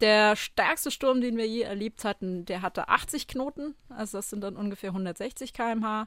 [0.00, 3.74] Der stärkste Sturm, den wir je erlebt hatten, der hatte 80 Knoten.
[3.90, 6.06] Also das sind dann ungefähr 160 kmh.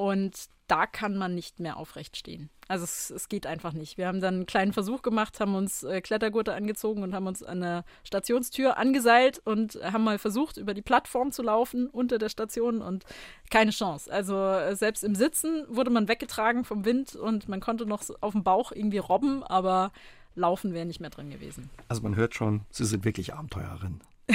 [0.00, 2.48] Und da kann man nicht mehr aufrecht stehen.
[2.68, 3.98] Also es, es, geht einfach nicht.
[3.98, 7.42] Wir haben dann einen kleinen Versuch gemacht, haben uns äh, Klettergurte angezogen und haben uns
[7.42, 12.30] an der Stationstür angeseilt und haben mal versucht, über die Plattform zu laufen unter der
[12.30, 13.04] Station und
[13.50, 14.10] keine Chance.
[14.10, 18.32] Also äh, selbst im Sitzen wurde man weggetragen vom Wind und man konnte noch auf
[18.32, 19.92] dem Bauch irgendwie robben, aber
[20.34, 21.68] laufen wäre nicht mehr drin gewesen.
[21.88, 24.00] Also man hört schon, Sie sind wirklich Abenteuerin.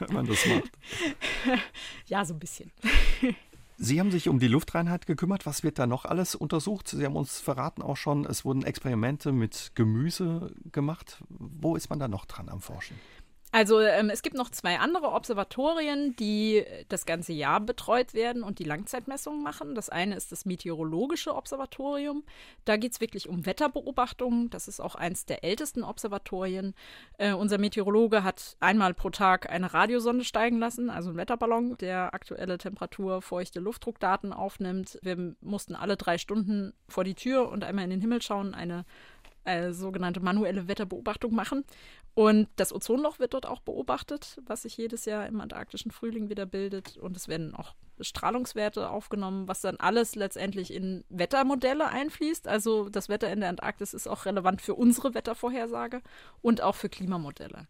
[0.00, 0.72] wenn man das macht.
[2.06, 2.72] ja, so ein bisschen.
[3.76, 5.46] Sie haben sich um die Luftreinheit gekümmert.
[5.46, 6.88] Was wird da noch alles untersucht?
[6.88, 11.22] Sie haben uns verraten auch schon, es wurden Experimente mit Gemüse gemacht.
[11.28, 12.96] Wo ist man da noch dran am Forschen?
[13.54, 18.58] Also ähm, es gibt noch zwei andere Observatorien, die das ganze Jahr betreut werden und
[18.58, 19.76] die Langzeitmessungen machen.
[19.76, 22.24] Das eine ist das Meteorologische Observatorium.
[22.64, 24.50] Da geht es wirklich um Wetterbeobachtungen.
[24.50, 26.74] Das ist auch eins der ältesten Observatorien.
[27.16, 32.12] Äh, unser Meteorologe hat einmal pro Tag eine Radiosonde steigen lassen, also einen Wetterballon, der
[32.12, 34.98] aktuelle Temperatur, feuchte Luftdruckdaten aufnimmt.
[35.02, 38.84] Wir mussten alle drei Stunden vor die Tür und einmal in den Himmel schauen, eine
[39.44, 41.64] äh, sogenannte manuelle Wetterbeobachtung machen.
[42.14, 46.46] Und das Ozonloch wird dort auch beobachtet, was sich jedes Jahr im antarktischen Frühling wieder
[46.46, 46.96] bildet.
[46.96, 52.48] Und es werden auch Strahlungswerte aufgenommen, was dann alles letztendlich in Wettermodelle einfließt.
[52.48, 56.02] Also das Wetter in der Antarktis ist auch relevant für unsere Wettervorhersage
[56.42, 57.66] und auch für Klimamodelle.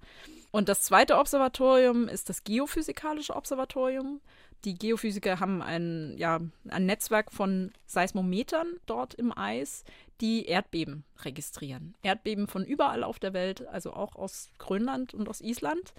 [0.50, 4.20] Und das zweite Observatorium ist das Geophysikalische Observatorium.
[4.64, 9.84] Die Geophysiker haben ein, ja, ein Netzwerk von Seismometern dort im Eis,
[10.20, 11.94] die Erdbeben registrieren.
[12.02, 15.92] Erdbeben von überall auf der Welt, also auch aus Grönland und aus Island.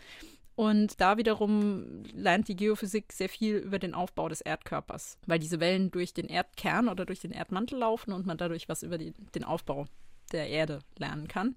[0.56, 5.60] Und da wiederum lernt die Geophysik sehr viel über den Aufbau des Erdkörpers, weil diese
[5.60, 9.12] Wellen durch den Erdkern oder durch den Erdmantel laufen und man dadurch was über die,
[9.36, 9.86] den Aufbau
[10.32, 11.56] der Erde lernen kann.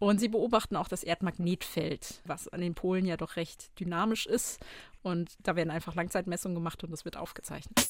[0.00, 4.60] Und sie beobachten auch das Erdmagnetfeld, was an den Polen ja doch recht dynamisch ist.
[5.02, 7.88] Und da werden einfach Langzeitmessungen gemacht und das wird aufgezeichnet.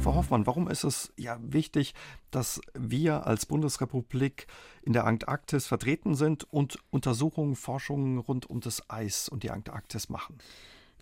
[0.00, 1.94] Frau Hoffmann, warum ist es ja wichtig,
[2.30, 4.48] dass wir als Bundesrepublik
[4.82, 10.08] in der Antarktis vertreten sind und Untersuchungen, Forschungen rund um das Eis und die Antarktis
[10.10, 10.38] machen?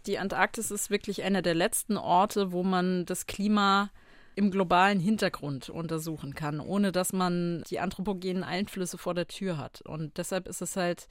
[0.07, 3.91] Die Antarktis ist wirklich einer der letzten Orte, wo man das Klima
[4.35, 9.83] im globalen Hintergrund untersuchen kann, ohne dass man die anthropogenen Einflüsse vor der Tür hat.
[9.83, 11.09] Und deshalb ist es halt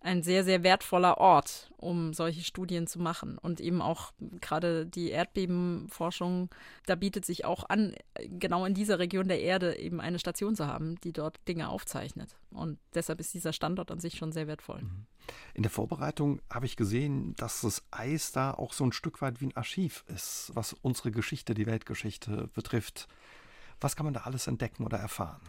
[0.00, 3.36] ein sehr, sehr wertvoller Ort, um solche Studien zu machen.
[3.36, 6.50] Und eben auch gerade die Erdbebenforschung,
[6.86, 10.66] da bietet sich auch an, genau in dieser Region der Erde eben eine Station zu
[10.66, 12.36] haben, die dort Dinge aufzeichnet.
[12.50, 14.82] Und deshalb ist dieser Standort an sich schon sehr wertvoll.
[14.82, 15.06] Mhm.
[15.54, 19.40] In der Vorbereitung habe ich gesehen, dass das Eis da auch so ein Stück weit
[19.40, 23.08] wie ein Archiv ist, was unsere Geschichte, die Weltgeschichte betrifft.
[23.80, 25.42] Was kann man da alles entdecken oder erfahren?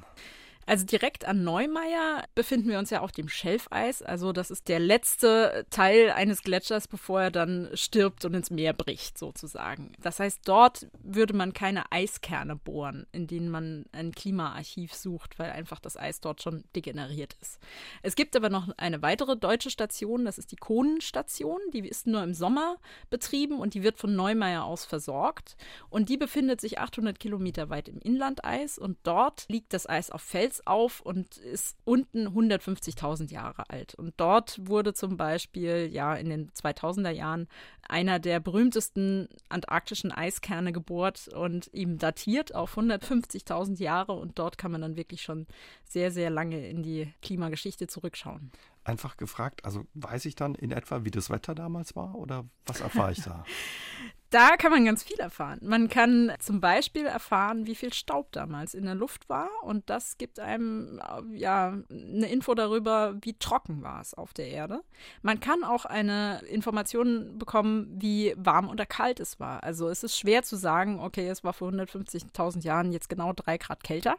[0.69, 4.03] Also direkt an Neumeier befinden wir uns ja auf dem Schelfeis.
[4.03, 8.73] Also das ist der letzte Teil eines Gletschers, bevor er dann stirbt und ins Meer
[8.73, 9.93] bricht, sozusagen.
[9.99, 15.49] Das heißt, dort würde man keine Eiskerne bohren, in denen man ein Klimaarchiv sucht, weil
[15.49, 17.57] einfach das Eis dort schon degeneriert ist.
[18.03, 21.61] Es gibt aber noch eine weitere deutsche Station, das ist die Kohnenstation.
[21.73, 22.75] Die ist nur im Sommer
[23.09, 25.57] betrieben und die wird von Neumeier aus versorgt.
[25.89, 30.21] Und die befindet sich 800 Kilometer weit im Inlandeis und dort liegt das Eis auf
[30.21, 33.95] Fels auf und ist unten 150.000 Jahre alt.
[33.95, 37.47] Und dort wurde zum Beispiel ja in den 2000er Jahren
[37.87, 44.13] einer der berühmtesten antarktischen Eiskerne gebohrt und ihm datiert auf 150.000 Jahre.
[44.13, 45.47] Und dort kann man dann wirklich schon
[45.83, 48.51] sehr, sehr lange in die Klimageschichte zurückschauen.
[48.83, 52.81] Einfach gefragt, also weiß ich dann in etwa, wie das Wetter damals war oder was
[52.81, 53.43] erfahre ich da?
[54.31, 55.59] Da kann man ganz viel erfahren.
[55.63, 60.19] Man kann zum Beispiel erfahren, wie viel Staub damals in der Luft war und das
[60.19, 61.01] gibt einem
[61.33, 64.81] ja eine Info darüber, wie trocken war es auf der Erde.
[65.23, 69.63] Man kann auch eine Information bekommen, wie warm oder kalt es war.
[69.63, 73.57] Also es ist schwer zu sagen, okay, es war vor 150.000 Jahren jetzt genau drei
[73.57, 74.15] Grad kälter,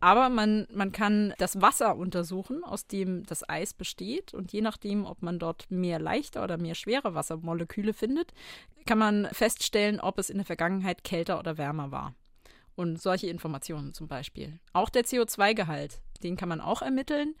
[0.00, 5.06] aber man, man kann das Wasser untersuchen, aus dem das Eis besteht und je nachdem,
[5.06, 8.34] ob man dort mehr leichte oder mehr schwere Wassermoleküle findet,
[8.86, 9.45] kann man feststellen,
[10.00, 12.14] ob es in der Vergangenheit kälter oder wärmer war.
[12.74, 14.58] Und solche Informationen zum Beispiel.
[14.72, 17.34] Auch der CO2-Gehalt, den kann man auch ermitteln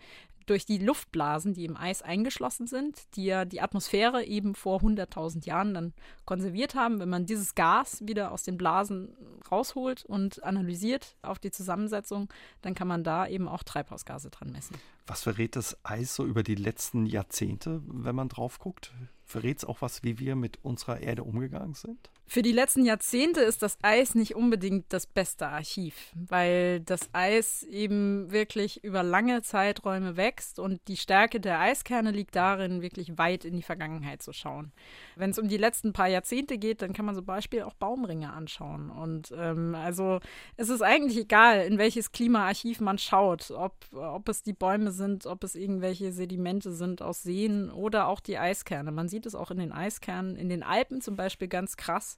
[0.46, 5.44] durch die Luftblasen, die im Eis eingeschlossen sind, die ja die Atmosphäre eben vor 100.000
[5.44, 5.92] Jahren dann
[6.24, 7.00] konserviert haben.
[7.00, 9.14] Wenn man dieses Gas wieder aus den Blasen
[9.50, 12.32] rausholt und analysiert auf die Zusammensetzung,
[12.62, 14.76] dann kann man da eben auch Treibhausgase dran messen.
[15.06, 18.92] Was verrät das Eis so über die letzten Jahrzehnte, wenn man drauf guckt?
[19.24, 22.10] Verrät es auch was, wie wir mit unserer Erde umgegangen sind?
[22.28, 27.62] Für die letzten Jahrzehnte ist das Eis nicht unbedingt das beste Archiv, weil das Eis
[27.62, 33.44] eben wirklich über lange Zeiträume wächst und die Stärke der Eiskerne liegt darin, wirklich weit
[33.44, 34.72] in die Vergangenheit zu schauen.
[35.14, 38.32] Wenn es um die letzten paar Jahrzehnte geht, dann kann man zum Beispiel auch Baumringe
[38.32, 38.90] anschauen.
[38.90, 40.18] Und ähm, also
[40.56, 45.26] es ist eigentlich egal, in welches Klimaarchiv man schaut, ob, ob es die Bäume sind,
[45.26, 48.90] ob es irgendwelche Sedimente sind aus Seen oder auch die Eiskerne.
[48.90, 52.15] Man sieht es auch in den Eiskernen, in den Alpen zum Beispiel ganz krass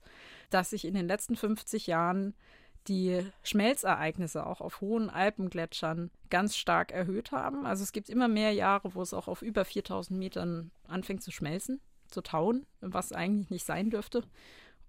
[0.51, 2.35] dass sich in den letzten 50 Jahren
[2.87, 7.67] die Schmelzereignisse auch auf hohen Alpengletschern ganz stark erhöht haben.
[7.67, 11.31] Also es gibt immer mehr Jahre, wo es auch auf über 4000 Metern anfängt zu
[11.31, 14.25] schmelzen, zu tauen, was eigentlich nicht sein dürfte.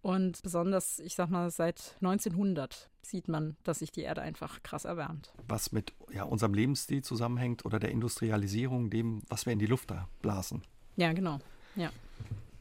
[0.02, 4.86] Und besonders, ich sag mal, seit 1900 sieht man, dass sich die Erde einfach krass
[4.86, 5.34] erwärmt.
[5.48, 9.92] Was mit ja, unserem Lebensstil zusammenhängt oder der Industrialisierung, dem, was wir in die Luft
[9.92, 10.62] da blasen.
[10.96, 11.40] Ja, genau.
[11.76, 11.92] Ja.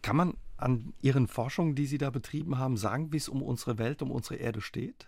[0.02, 3.78] Kann man an Ihren Forschungen, die Sie da betrieben haben, sagen, wie es um unsere
[3.78, 5.06] Welt, um unsere Erde steht?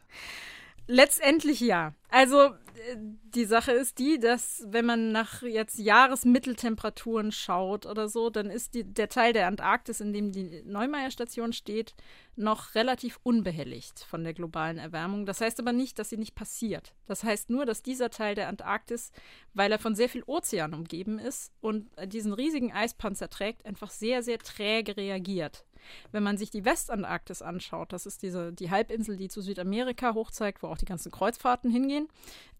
[0.86, 1.94] Letztendlich ja.
[2.08, 2.38] Also
[2.80, 8.50] äh, die Sache ist die, dass wenn man nach jetzt Jahresmitteltemperaturen schaut oder so, dann
[8.50, 11.94] ist die, der Teil der Antarktis, in dem die Neumeier-Station steht,
[12.34, 15.26] noch relativ unbehelligt von der globalen Erwärmung.
[15.26, 16.92] Das heißt aber nicht, dass sie nicht passiert.
[17.06, 19.12] Das heißt nur, dass dieser Teil der Antarktis,
[19.54, 24.22] weil er von sehr viel Ozean umgeben ist und diesen riesigen Eispanzer trägt, einfach sehr,
[24.22, 25.64] sehr träge reagiert.
[26.12, 30.62] Wenn man sich die Westantarktis anschaut, das ist diese, die Halbinsel, die zu Südamerika hochzeigt,
[30.62, 32.08] wo auch die ganzen Kreuzfahrten hingehen,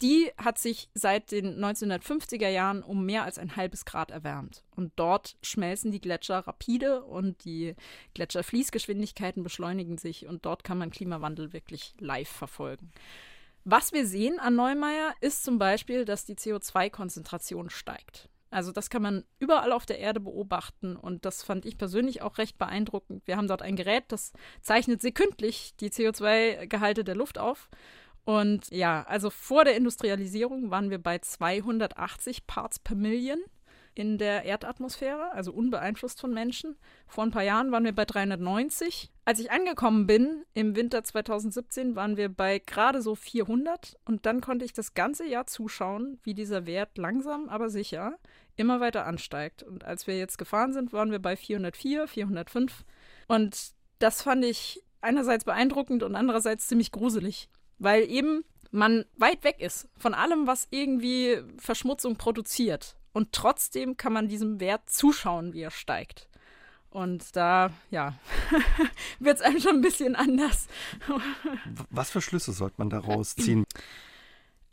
[0.03, 4.64] die hat sich seit den 1950er Jahren um mehr als ein halbes Grad erwärmt.
[4.75, 7.75] Und dort schmelzen die Gletscher rapide und die
[8.14, 12.91] Gletscherfließgeschwindigkeiten beschleunigen sich und dort kann man Klimawandel wirklich live verfolgen.
[13.64, 18.29] Was wir sehen an Neumeier ist zum Beispiel, dass die CO2-Konzentration steigt.
[18.51, 22.39] Also das kann man überall auf der Erde beobachten und das fand ich persönlich auch
[22.39, 23.27] recht beeindruckend.
[23.27, 27.71] Wir haben dort ein Gerät, das zeichnet sekündlich die CO2-Gehalte der Luft auf.
[28.25, 33.39] Und ja, also vor der Industrialisierung waren wir bei 280 Parts per Million
[33.95, 36.76] in der Erdatmosphäre, also unbeeinflusst von Menschen.
[37.07, 39.11] Vor ein paar Jahren waren wir bei 390.
[39.24, 44.41] Als ich angekommen bin im Winter 2017, waren wir bei gerade so 400 und dann
[44.41, 48.18] konnte ich das ganze Jahr zuschauen, wie dieser Wert langsam, aber sicher
[48.57, 49.62] immer weiter ansteigt.
[49.62, 52.84] Und als wir jetzt gefahren sind, waren wir bei 404, 405
[53.28, 59.61] und das fand ich einerseits beeindruckend und andererseits ziemlich gruselig, weil eben man weit weg
[59.61, 62.97] ist von allem, was irgendwie Verschmutzung produziert.
[63.13, 66.29] Und trotzdem kann man diesem Wert zuschauen, wie er steigt.
[66.91, 68.15] Und da, ja,
[69.21, 70.67] wird es einem schon ein bisschen anders.
[71.91, 73.65] Was für Schlüsse sollte man daraus ziehen?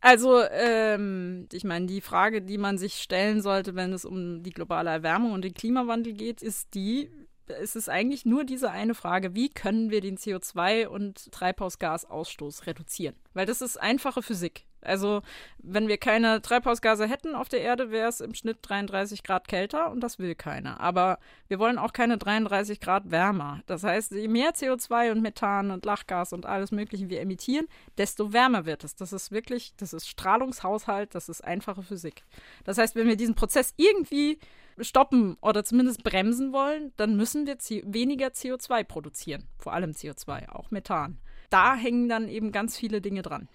[0.01, 4.51] Also, ähm, ich meine, die Frage, die man sich stellen sollte, wenn es um die
[4.51, 7.09] globale Erwärmung und den Klimawandel geht, ist die,
[7.47, 13.15] es ist eigentlich nur diese eine Frage, wie können wir den CO2- und Treibhausgasausstoß reduzieren?
[13.33, 14.65] Weil das ist einfache Physik.
[14.87, 15.21] Also,
[15.59, 19.91] wenn wir keine Treibhausgase hätten auf der Erde, wäre es im Schnitt 33 Grad kälter
[19.91, 20.79] und das will keiner.
[20.79, 23.61] Aber wir wollen auch keine 33 Grad wärmer.
[23.65, 27.67] Das heißt, je mehr CO2 und Methan und Lachgas und alles Mögliche wir emittieren,
[27.97, 28.95] desto wärmer wird es.
[28.95, 32.23] Das ist wirklich, das ist Strahlungshaushalt, das ist einfache Physik.
[32.63, 34.39] Das heißt, wenn wir diesen Prozess irgendwie
[34.79, 39.43] stoppen oder zumindest bremsen wollen, dann müssen wir weniger CO2 produzieren.
[39.57, 41.17] Vor allem CO2, auch Methan.
[41.49, 43.47] Da hängen dann eben ganz viele Dinge dran.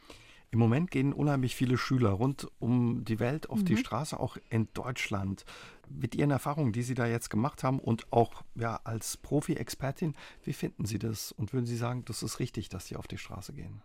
[0.52, 3.64] Im Moment gehen unheimlich viele Schüler rund um die Welt auf mhm.
[3.64, 5.46] die Straße, auch in Deutschland.
[5.88, 10.52] Mit Ihren Erfahrungen, die Sie da jetzt gemacht haben und auch ja, als Profi-Expertin, wie
[10.52, 11.32] finden Sie das?
[11.32, 13.80] Und würden Sie sagen, das ist richtig, dass Sie auf die Straße gehen?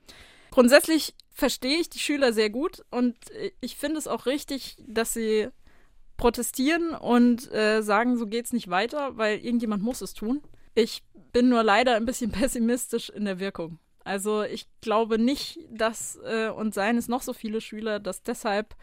[0.52, 3.16] Grundsätzlich verstehe ich die Schüler sehr gut und
[3.62, 5.50] ich finde es auch richtig, dass sie
[6.18, 10.42] protestieren und äh, sagen, so geht es nicht weiter, weil irgendjemand muss es tun.
[10.74, 13.80] Ich bin nur leider ein bisschen pessimistisch in der Wirkung.
[14.08, 18.74] Also ich glaube nicht, dass, äh, und seien es noch so viele Schüler, dass deshalb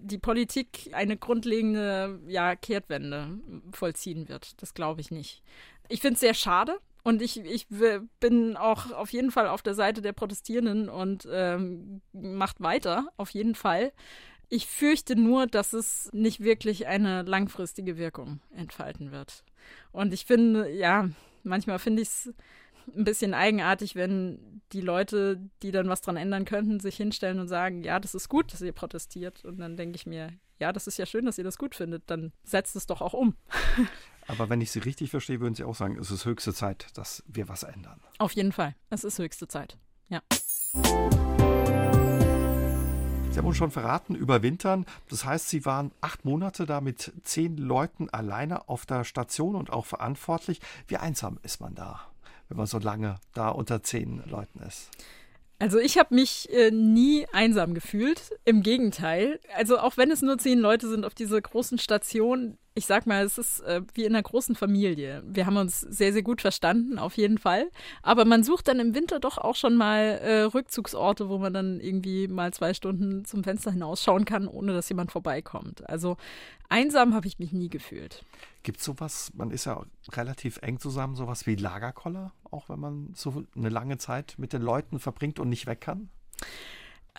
[0.00, 3.38] die Politik eine grundlegende ja, Kehrtwende
[3.72, 4.60] vollziehen wird.
[4.60, 5.44] Das glaube ich nicht.
[5.88, 6.80] Ich finde es sehr schade.
[7.04, 7.68] Und ich, ich
[8.18, 13.30] bin auch auf jeden Fall auf der Seite der Protestierenden und ähm, macht weiter, auf
[13.30, 13.92] jeden Fall.
[14.48, 19.44] Ich fürchte nur, dass es nicht wirklich eine langfristige Wirkung entfalten wird.
[19.92, 21.08] Und ich finde, ja,
[21.44, 22.34] manchmal finde ich es
[22.96, 27.48] ein bisschen eigenartig, wenn die Leute, die dann was dran ändern könnten, sich hinstellen und
[27.48, 29.44] sagen, ja, das ist gut, dass ihr protestiert.
[29.44, 32.10] Und dann denke ich mir, ja, das ist ja schön, dass ihr das gut findet,
[32.10, 33.34] dann setzt es doch auch um.
[34.26, 37.22] Aber wenn ich Sie richtig verstehe, würden Sie auch sagen, es ist höchste Zeit, dass
[37.26, 38.00] wir was ändern.
[38.18, 39.78] Auf jeden Fall, es ist höchste Zeit,
[40.08, 40.20] ja.
[43.30, 44.84] Sie haben uns schon verraten, überwintern.
[45.08, 49.70] Das heißt, Sie waren acht Monate da mit zehn Leuten alleine auf der Station und
[49.70, 50.60] auch verantwortlich.
[50.88, 52.00] Wie einsam ist man da?
[52.48, 54.90] Wenn man so lange da unter zehn Leuten ist?
[55.60, 58.30] Also ich habe mich äh, nie einsam gefühlt.
[58.44, 59.40] Im Gegenteil.
[59.56, 63.24] Also auch wenn es nur zehn Leute sind auf dieser großen Station, ich sag mal,
[63.24, 65.22] es ist äh, wie in einer großen Familie.
[65.26, 67.70] Wir haben uns sehr, sehr gut verstanden, auf jeden Fall.
[68.02, 71.80] Aber man sucht dann im Winter doch auch schon mal äh, Rückzugsorte, wo man dann
[71.80, 75.88] irgendwie mal zwei Stunden zum Fenster hinausschauen kann, ohne dass jemand vorbeikommt.
[75.88, 76.16] Also
[76.68, 78.24] einsam habe ich mich nie gefühlt.
[78.62, 83.12] Gibt es sowas, man ist ja relativ eng zusammen, sowas wie Lagerkoller, auch wenn man
[83.14, 86.10] so eine lange Zeit mit den Leuten verbringt und nicht weg kann?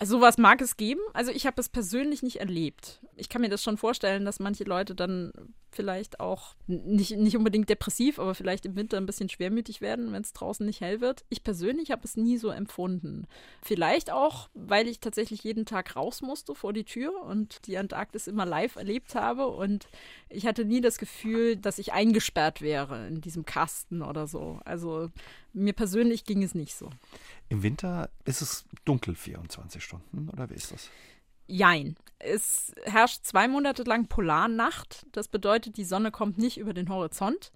[0.02, 1.00] Sowas mag es geben.
[1.12, 3.00] Also ich habe es persönlich nicht erlebt.
[3.16, 5.32] Ich kann mir das schon vorstellen, dass manche Leute dann
[5.72, 10.22] vielleicht auch nicht, nicht unbedingt depressiv, aber vielleicht im Winter ein bisschen schwermütig werden, wenn
[10.22, 11.24] es draußen nicht hell wird.
[11.28, 13.26] Ich persönlich habe es nie so empfunden.
[13.62, 18.26] Vielleicht auch, weil ich tatsächlich jeden Tag raus musste vor die Tür und die Antarktis
[18.26, 19.86] immer live erlebt habe und
[20.28, 24.60] ich hatte nie das Gefühl, dass ich eingesperrt wäre in diesem Kasten oder so.
[24.64, 25.10] Also
[25.52, 26.90] mir persönlich ging es nicht so.
[27.50, 30.88] Im Winter ist es dunkel 24 Stunden oder wie ist das?
[31.48, 31.96] Jein.
[32.20, 35.04] Es herrscht zwei Monate lang Polarnacht.
[35.10, 37.50] Das bedeutet, die Sonne kommt nicht über den Horizont.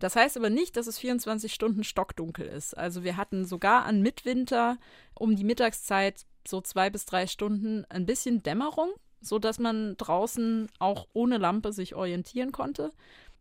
[0.00, 2.76] Das heißt aber nicht, dass es 24 Stunden stockdunkel ist.
[2.76, 4.78] Also wir hatten sogar an Mitwinter
[5.14, 8.90] um die Mittagszeit so zwei bis drei Stunden ein bisschen Dämmerung,
[9.20, 12.90] sodass man draußen auch ohne Lampe sich orientieren konnte.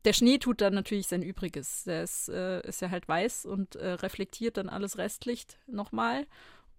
[0.05, 1.83] Der Schnee tut dann natürlich sein Übriges.
[1.83, 6.27] Der ist, äh, ist ja halt weiß und äh, reflektiert dann alles Restlicht nochmal.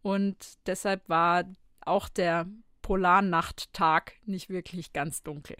[0.03, 1.45] Und deshalb war
[1.81, 2.47] auch der
[2.83, 5.57] Polarnachttag nicht wirklich ganz dunkel.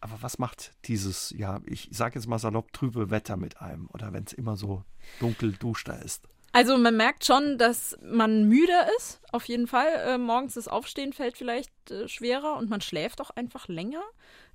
[0.00, 3.88] Aber was macht dieses, ja, ich sage jetzt mal salopp, trübe Wetter mit einem?
[3.92, 4.82] Oder wenn es immer so
[5.20, 6.26] dunkel duster ist?
[6.50, 9.88] Also man merkt schon, dass man müder ist, auf jeden Fall.
[10.06, 14.02] Äh, morgens das Aufstehen fällt vielleicht äh, schwerer und man schläft auch einfach länger.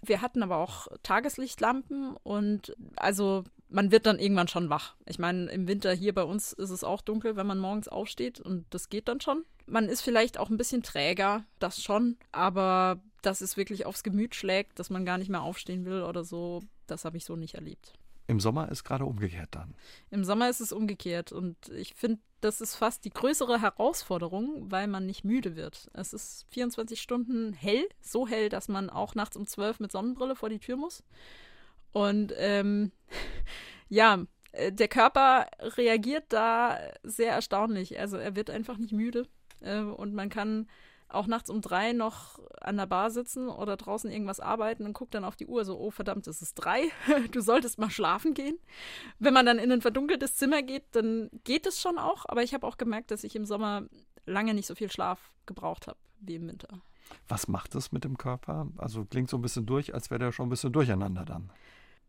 [0.02, 4.96] Wir hatten aber auch Tageslichtlampen und also man wird dann irgendwann schon wach.
[5.06, 8.40] Ich meine, im Winter hier bei uns ist es auch dunkel, wenn man morgens aufsteht
[8.40, 9.46] und das geht dann schon.
[9.68, 14.34] Man ist vielleicht auch ein bisschen träger, das schon, aber dass es wirklich aufs Gemüt
[14.34, 17.56] schlägt, dass man gar nicht mehr aufstehen will oder so, das habe ich so nicht
[17.56, 17.94] erlebt.
[18.30, 19.74] Im Sommer ist gerade umgekehrt dann.
[20.12, 24.86] Im Sommer ist es umgekehrt und ich finde, das ist fast die größere Herausforderung, weil
[24.86, 25.90] man nicht müde wird.
[25.94, 30.36] Es ist 24 Stunden hell, so hell, dass man auch nachts um 12 mit Sonnenbrille
[30.36, 31.04] vor die Tür muss.
[31.92, 32.92] Und ähm,
[33.90, 38.00] ja, äh, der Körper reagiert da sehr erstaunlich.
[38.00, 39.26] Also er wird einfach nicht müde
[39.62, 40.70] äh, und man kann
[41.10, 45.14] auch nachts um drei noch an der Bar sitzen oder draußen irgendwas arbeiten und guckt
[45.14, 46.84] dann auf die Uhr so, oh verdammt, es ist drei,
[47.32, 48.58] du solltest mal schlafen gehen.
[49.18, 52.54] Wenn man dann in ein verdunkeltes Zimmer geht, dann geht es schon auch, aber ich
[52.54, 53.84] habe auch gemerkt, dass ich im Sommer
[54.26, 56.82] lange nicht so viel Schlaf gebraucht habe wie im Winter.
[57.28, 58.68] Was macht das mit dem Körper?
[58.78, 61.52] Also klingt so ein bisschen durch, als wäre der schon ein bisschen durcheinander dann.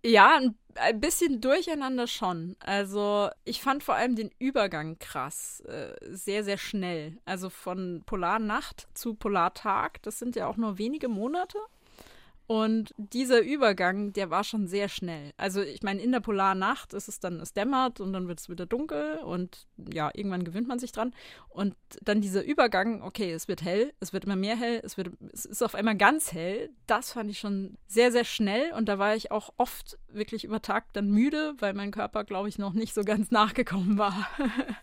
[0.03, 2.57] Ja, ein, ein, bisschen durcheinander schon.
[2.61, 7.18] Also ich fand vor allem den Übergang krass, äh, sehr, sehr schnell.
[7.26, 11.59] Also von Polarnacht zu Polartag, das sind ja auch nur wenige Monate.
[12.51, 15.32] Und dieser Übergang, der war schon sehr schnell.
[15.36, 18.48] Also ich meine, in der Polarnacht ist es dann, es dämmert und dann wird es
[18.48, 21.14] wieder dunkel und ja, irgendwann gewöhnt man sich dran.
[21.48, 25.12] Und dann dieser Übergang, okay, es wird hell, es wird immer mehr hell, es, wird,
[25.32, 26.70] es ist auf einmal ganz hell.
[26.88, 30.61] Das fand ich schon sehr, sehr schnell und da war ich auch oft wirklich über
[30.61, 34.28] Tag dann müde, weil mein Körper, glaube ich, noch nicht so ganz nachgekommen war.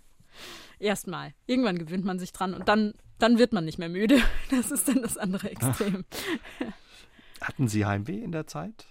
[0.79, 1.33] Erstmal.
[1.47, 4.21] Irgendwann gewöhnt man sich dran und dann, dann wird man nicht mehr müde.
[4.51, 6.05] Das ist dann das andere Extrem.
[7.41, 8.85] Hatten Sie Heimweh in der Zeit?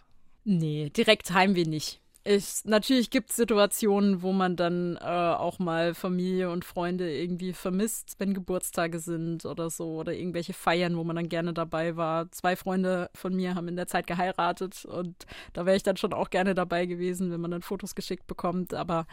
[0.44, 2.00] Nee, direkt Heimweh nicht.
[2.28, 7.52] Ich, natürlich gibt es Situationen, wo man dann äh, auch mal Familie und Freunde irgendwie
[7.52, 12.28] vermisst, wenn Geburtstage sind oder so oder irgendwelche Feiern, wo man dann gerne dabei war.
[12.32, 16.12] Zwei Freunde von mir haben in der Zeit geheiratet und da wäre ich dann schon
[16.12, 18.74] auch gerne dabei gewesen, wenn man dann Fotos geschickt bekommt.
[18.74, 19.06] Aber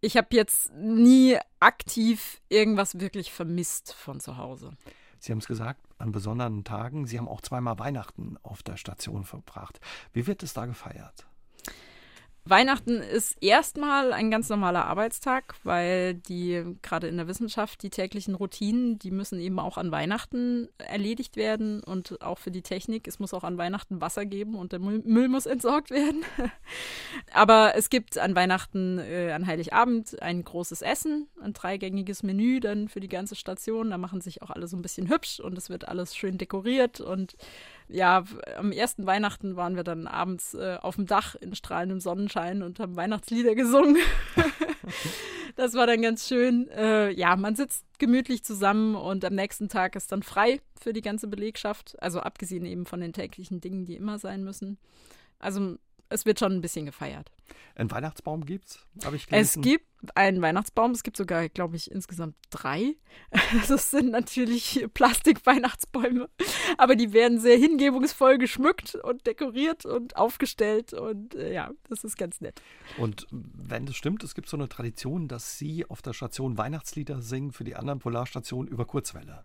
[0.00, 4.70] ich habe jetzt nie aktiv irgendwas wirklich vermisst von zu Hause.
[5.18, 7.06] Sie haben es gesagt, an besonderen Tagen.
[7.06, 9.80] Sie haben auch zweimal Weihnachten auf der Station verbracht.
[10.12, 11.26] Wie wird es da gefeiert?
[12.46, 18.34] Weihnachten ist erstmal ein ganz normaler Arbeitstag, weil die gerade in der Wissenschaft die täglichen
[18.34, 23.08] Routinen, die müssen eben auch an Weihnachten erledigt werden und auch für die Technik.
[23.08, 26.22] Es muss auch an Weihnachten Wasser geben und der Müll, muss entsorgt werden.
[27.32, 32.88] Aber es gibt an Weihnachten, äh, an Heiligabend ein großes Essen, ein dreigängiges Menü dann
[32.88, 33.88] für die ganze Station.
[33.88, 37.00] Da machen sich auch alle so ein bisschen hübsch und es wird alles schön dekoriert
[37.00, 37.36] und
[37.88, 38.24] ja,
[38.56, 42.80] am ersten Weihnachten waren wir dann abends äh, auf dem Dach in strahlendem Sonnenschein und
[42.80, 43.98] haben Weihnachtslieder gesungen.
[45.56, 46.68] das war dann ganz schön.
[46.70, 51.02] Äh, ja, man sitzt gemütlich zusammen und am nächsten Tag ist dann frei für die
[51.02, 51.96] ganze Belegschaft.
[52.02, 54.78] Also abgesehen eben von den täglichen Dingen, die immer sein müssen.
[55.38, 55.76] Also
[56.08, 57.30] es wird schon ein bisschen gefeiert.
[57.74, 59.60] Ein Weihnachtsbaum gibt's, habe ich gelesen.
[59.60, 60.90] Es gibt einen Weihnachtsbaum.
[60.90, 62.96] Es gibt sogar, glaube ich, insgesamt drei.
[63.68, 66.28] Das sind natürlich Plastik-Weihnachtsbäume,
[66.76, 72.16] aber die werden sehr hingebungsvoll geschmückt und dekoriert und aufgestellt und äh, ja, das ist
[72.16, 72.60] ganz nett.
[72.98, 77.22] Und wenn das stimmt, es gibt so eine Tradition, dass Sie auf der Station Weihnachtslieder
[77.22, 79.44] singen für die anderen Polarstationen über Kurzwelle.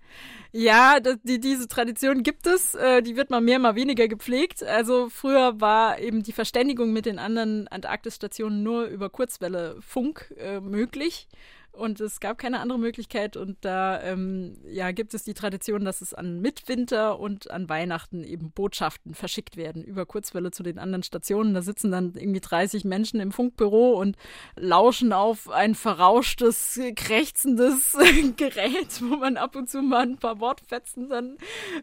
[0.51, 2.73] Ja, die, diese Tradition gibt es.
[2.73, 4.63] Äh, die wird mal mehr, mal weniger gepflegt.
[4.63, 10.33] Also früher war eben die Verständigung mit den anderen Antarktisstationen nur über Kurzwelle Funk.
[10.37, 11.27] Äh, möglich.
[11.71, 13.37] und es gab keine andere Möglichkeit.
[13.37, 18.23] Und da ähm, ja, gibt es die Tradition, dass es an Mitwinter und an Weihnachten
[18.23, 21.53] eben Botschaften verschickt werden über Kurzwelle zu den anderen Stationen.
[21.53, 24.17] Da sitzen dann irgendwie 30 Menschen im Funkbüro und
[24.55, 27.97] lauschen auf ein verrauschtes, krächzendes
[28.37, 31.37] Gerät, wo man ab und zu mal ein paar Wortfetzen dann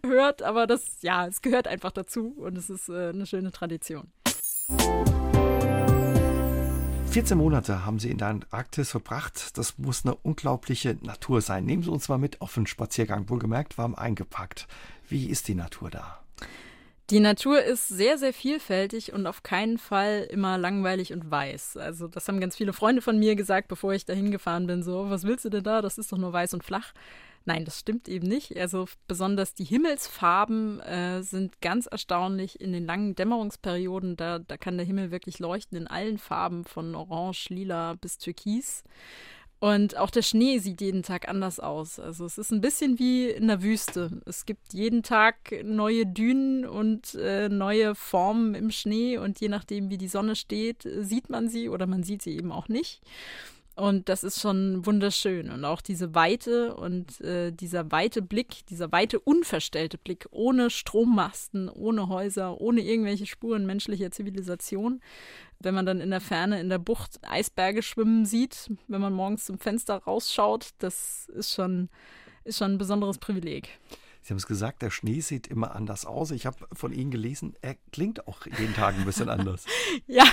[0.05, 0.43] hört.
[0.43, 4.13] Aber das, ja, es gehört einfach dazu und es ist äh, eine schöne Tradition.
[7.17, 9.57] 14 Monate haben Sie in der Antarktis verbracht.
[9.57, 11.65] Das muss eine unglaubliche Natur sein.
[11.65, 13.31] Nehmen Sie uns mal mit auf einen Spaziergang.
[13.31, 14.69] Wohlgemerkt, warm eingepackt.
[15.09, 16.21] Wie ist die Natur da?
[17.09, 21.79] Die Natur ist sehr, sehr vielfältig und auf keinen Fall immer langweilig und weiß.
[21.79, 24.83] Also das haben ganz viele Freunde von mir gesagt, bevor ich da hingefahren bin.
[24.83, 25.81] So, was willst du denn da?
[25.81, 26.93] Das ist doch nur weiß und flach.
[27.49, 28.57] Nein, das stimmt eben nicht.
[28.59, 34.17] Also besonders die Himmelsfarben äh, sind ganz erstaunlich in den langen Dämmerungsperioden.
[34.17, 38.83] Da, da kann der Himmel wirklich leuchten in allen Farben, von Orange, Lila bis Türkis.
[39.61, 42.01] Und auch der Schnee sieht jeden Tag anders aus.
[42.01, 44.21] Also es ist ein bisschen wie in der Wüste.
[44.27, 49.89] Es gibt jeden Tag neue Dünen und äh, neue Formen im Schnee und je nachdem,
[49.89, 53.01] wie die Sonne steht, sieht man sie oder man sieht sie eben auch nicht.
[53.77, 55.51] Und das ist schon wunderschön.
[55.51, 61.69] Und auch diese Weite und äh, dieser weite Blick, dieser weite, unverstellte Blick, ohne Strommasten,
[61.69, 65.03] ohne Häuser, ohne irgendwelche Spuren menschlicher Zivilisation.
[65.61, 69.45] Wenn man dann in der Ferne in der Bucht Eisberge schwimmen sieht, wenn man morgens
[69.45, 71.91] zum Fenster rausschaut, das ist schon,
[72.45, 73.69] ist schon ein besonderes Privileg.
[74.27, 76.33] Sie haben es gesagt, der Schnee sieht immer anders aus.
[76.33, 79.67] Ich habe von Ihnen gelesen, er klingt auch jeden Tag ein bisschen anders.
[80.09, 80.25] ja,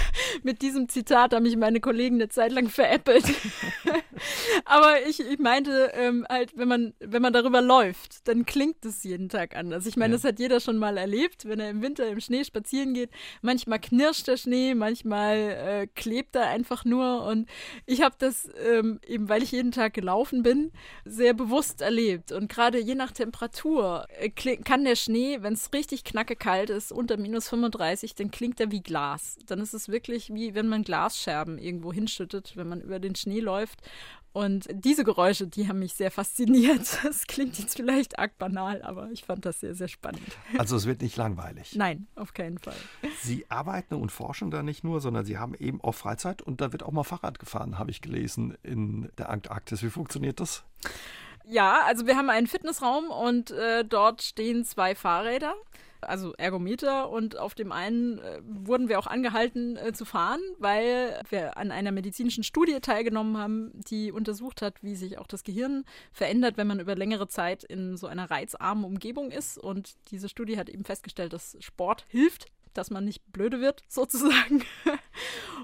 [0.41, 3.23] mit diesem Zitat haben mich meine Kollegen eine Zeit lang veräppelt.
[4.65, 9.03] Aber ich, ich meinte ähm, halt, wenn man, wenn man darüber läuft, dann klingt es
[9.03, 9.85] jeden Tag anders.
[9.85, 10.17] Ich meine, ja.
[10.17, 13.11] das hat jeder schon mal erlebt, wenn er im Winter im Schnee spazieren geht.
[13.43, 17.25] Manchmal knirscht der Schnee, manchmal äh, klebt er einfach nur.
[17.27, 17.47] Und
[17.85, 20.71] ich habe das ähm, eben, weil ich jeden Tag gelaufen bin,
[21.05, 22.31] sehr bewusst erlebt.
[22.31, 26.69] Und gerade je nach Temperatur Temperatur äh, kann der Schnee, wenn es richtig knacke kalt
[26.69, 29.37] ist, unter minus 35, dann klingt er wie Glas.
[29.45, 33.39] Dann ist es wirklich wie wenn man Glasscherben irgendwo hinschüttet, wenn man über den Schnee
[33.39, 33.81] läuft.
[34.31, 36.99] Und diese Geräusche, die haben mich sehr fasziniert.
[37.03, 40.25] Das klingt jetzt vielleicht arg banal, aber ich fand das sehr, sehr spannend.
[40.57, 41.75] Also es wird nicht langweilig.
[41.75, 42.75] Nein, auf keinen Fall.
[43.21, 46.71] Sie arbeiten und forschen da nicht nur, sondern Sie haben eben auch Freizeit und da
[46.71, 49.83] wird auch mal Fahrrad gefahren, habe ich gelesen, in der Antarktis.
[49.83, 50.63] Wie funktioniert das?
[51.45, 55.55] Ja, also wir haben einen Fitnessraum und äh, dort stehen zwei Fahrräder,
[55.99, 57.09] also Ergometer.
[57.09, 61.71] Und auf dem einen äh, wurden wir auch angehalten äh, zu fahren, weil wir an
[61.71, 65.83] einer medizinischen Studie teilgenommen haben, die untersucht hat, wie sich auch das Gehirn
[66.13, 69.57] verändert, wenn man über längere Zeit in so einer reizarmen Umgebung ist.
[69.57, 74.63] Und diese Studie hat eben festgestellt, dass Sport hilft dass man nicht blöde wird, sozusagen.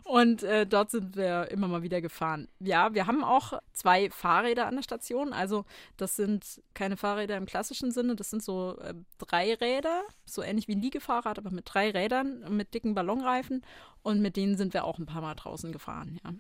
[0.03, 2.47] Und äh, dort sind wir immer mal wieder gefahren.
[2.59, 5.33] Ja, wir haben auch zwei Fahrräder an der Station.
[5.33, 5.65] Also
[5.97, 10.67] das sind keine Fahrräder im klassischen Sinne, das sind so äh, drei Räder, so ähnlich
[10.67, 13.63] wie ein Liegefahrrad, aber mit drei Rädern, mit dicken Ballonreifen.
[14.01, 16.33] Und mit denen sind wir auch ein paar Mal draußen gefahren, ja.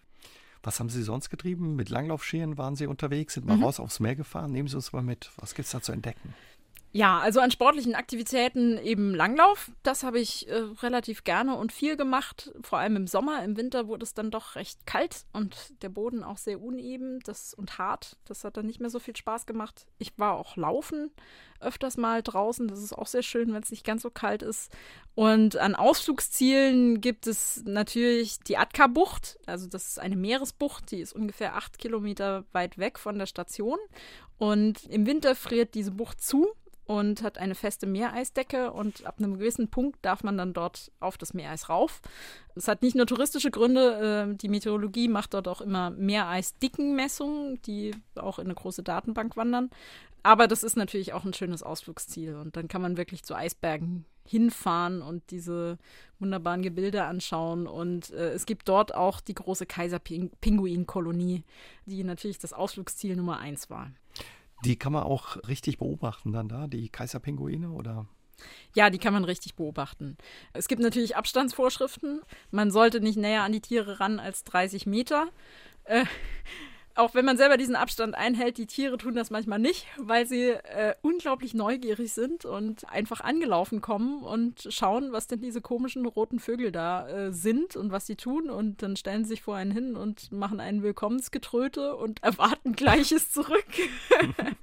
[0.61, 1.75] Was haben Sie sonst getrieben?
[1.75, 3.63] Mit Langlaufscheren waren Sie unterwegs, sind mal mhm.
[3.63, 4.51] raus aufs Meer gefahren.
[4.51, 5.31] Nehmen Sie uns mal mit.
[5.37, 6.33] Was gibt es da zu entdecken?
[6.91, 9.71] Ja, also an sportlichen Aktivitäten eben Langlauf.
[9.83, 12.51] Das habe ich äh, relativ gerne und viel gemacht.
[12.61, 13.43] Vor allem im Sommer.
[13.43, 17.53] Im Winter wurde es dann doch recht kalt und der Boden auch sehr uneben das,
[17.53, 18.17] und hart.
[18.25, 19.85] Das hat dann nicht mehr so viel Spaß gemacht.
[19.99, 21.11] Ich war auch laufen
[21.59, 22.67] öfters mal draußen.
[22.67, 24.71] Das ist auch sehr schön, wenn es nicht ganz so kalt ist.
[25.15, 29.39] Und an Ausflugszielen gibt es natürlich die Atka-Bucht.
[29.45, 33.77] Also das ist eine Meeresbucht, die ist ungefähr acht Kilometer weit weg von der Station.
[34.37, 36.47] Und im Winter friert diese Bucht zu
[36.89, 41.19] und hat eine feste Meereisdecke und ab einem gewissen Punkt darf man dann dort auf
[41.19, 42.01] das Meereis rauf.
[42.55, 47.93] Es hat nicht nur touristische Gründe, äh, die Meteorologie macht dort auch immer Meereisdickenmessungen, die
[48.15, 49.69] auch in eine große Datenbank wandern.
[50.23, 54.05] Aber das ist natürlich auch ein schönes Ausflugsziel und dann kann man wirklich zu Eisbergen
[54.25, 55.77] hinfahren und diese
[56.17, 57.67] wunderbaren Gebilde anschauen.
[57.67, 61.43] Und äh, es gibt dort auch die große Kaiserpinguinkolonie,
[61.85, 63.91] die natürlich das Ausflugsziel Nummer eins war.
[64.65, 68.07] Die kann man auch richtig beobachten dann da, die Kaiserpinguine oder?
[68.73, 70.17] Ja, die kann man richtig beobachten.
[70.53, 72.21] Es gibt natürlich Abstandsvorschriften.
[72.51, 75.27] Man sollte nicht näher an die Tiere ran als 30 Meter.
[75.83, 76.05] Äh,
[76.99, 80.49] auch wenn man selber diesen Abstand einhält, die Tiere tun das manchmal nicht, weil sie
[80.49, 86.39] äh, unglaublich neugierig sind und einfach angelaufen kommen und schauen, was denn diese komischen roten
[86.39, 88.49] Vögel da äh, sind und was sie tun.
[88.49, 93.31] Und dann stellen sie sich vor einen hin und machen ein Willkommensgetröte und erwarten Gleiches
[93.31, 93.65] zurück.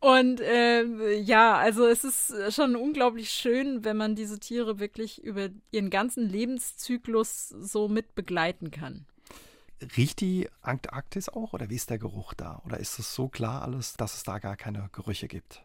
[0.00, 5.48] Und äh, ja, also es ist schon unglaublich schön, wenn man diese Tiere wirklich über
[5.72, 9.06] ihren ganzen Lebenszyklus so mit begleiten kann.
[9.96, 12.62] Riecht die Antarktis auch oder wie ist der Geruch da?
[12.64, 15.62] Oder ist es so klar alles, dass es da gar keine Gerüche gibt?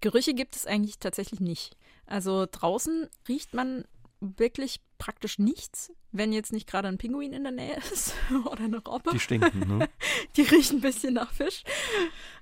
[0.00, 1.76] Gerüche gibt es eigentlich tatsächlich nicht.
[2.06, 3.84] Also draußen riecht man
[4.20, 8.78] wirklich praktisch nichts, wenn jetzt nicht gerade ein Pinguin in der Nähe ist oder eine
[8.78, 9.10] Robbe.
[9.10, 9.88] Die stinken, ne?
[10.36, 11.64] Die riechen ein bisschen nach Fisch.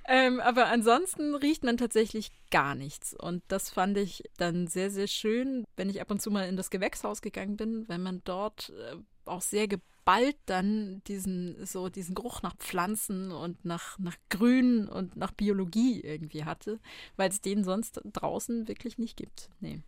[0.07, 3.15] Ähm, aber ansonsten riecht man tatsächlich gar nichts.
[3.15, 6.57] Und das fand ich dann sehr, sehr schön, wenn ich ab und zu mal in
[6.57, 9.69] das Gewächshaus gegangen bin, wenn man dort äh, auch sehr
[10.05, 16.03] geballt dann diesen, so diesen Geruch nach Pflanzen und nach, nach Grün und nach Biologie
[16.03, 16.79] irgendwie hatte,
[17.17, 19.49] weil es den sonst draußen wirklich nicht gibt.
[19.61, 19.81] Nee.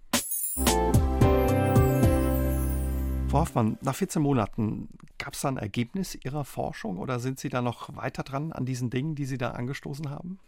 [3.29, 4.89] Frau Hoffmann, nach 14 Monaten,
[5.19, 8.65] gab es da ein Ergebnis Ihrer Forschung oder sind Sie da noch weiter dran an
[8.65, 10.39] diesen Dingen, die Sie da angestoßen haben?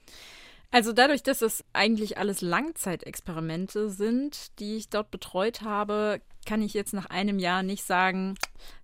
[0.71, 6.75] Also dadurch, dass es eigentlich alles Langzeitexperimente sind, die ich dort betreut habe, kann ich
[6.75, 8.35] jetzt nach einem Jahr nicht sagen,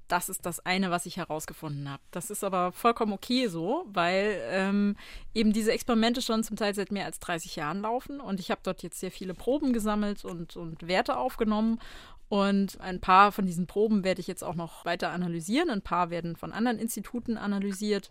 [0.08, 2.02] das ist das eine, was ich herausgefunden habe.
[2.10, 4.96] Das ist aber vollkommen okay so, weil ähm,
[5.34, 8.60] eben diese Experimente schon zum Teil seit mehr als 30 Jahren laufen und ich habe
[8.62, 11.78] dort jetzt sehr viele Proben gesammelt und, und Werte aufgenommen
[12.28, 15.70] und ein paar von diesen Proben werde ich jetzt auch noch weiter analysieren.
[15.70, 18.10] Ein paar werden von anderen Instituten analysiert.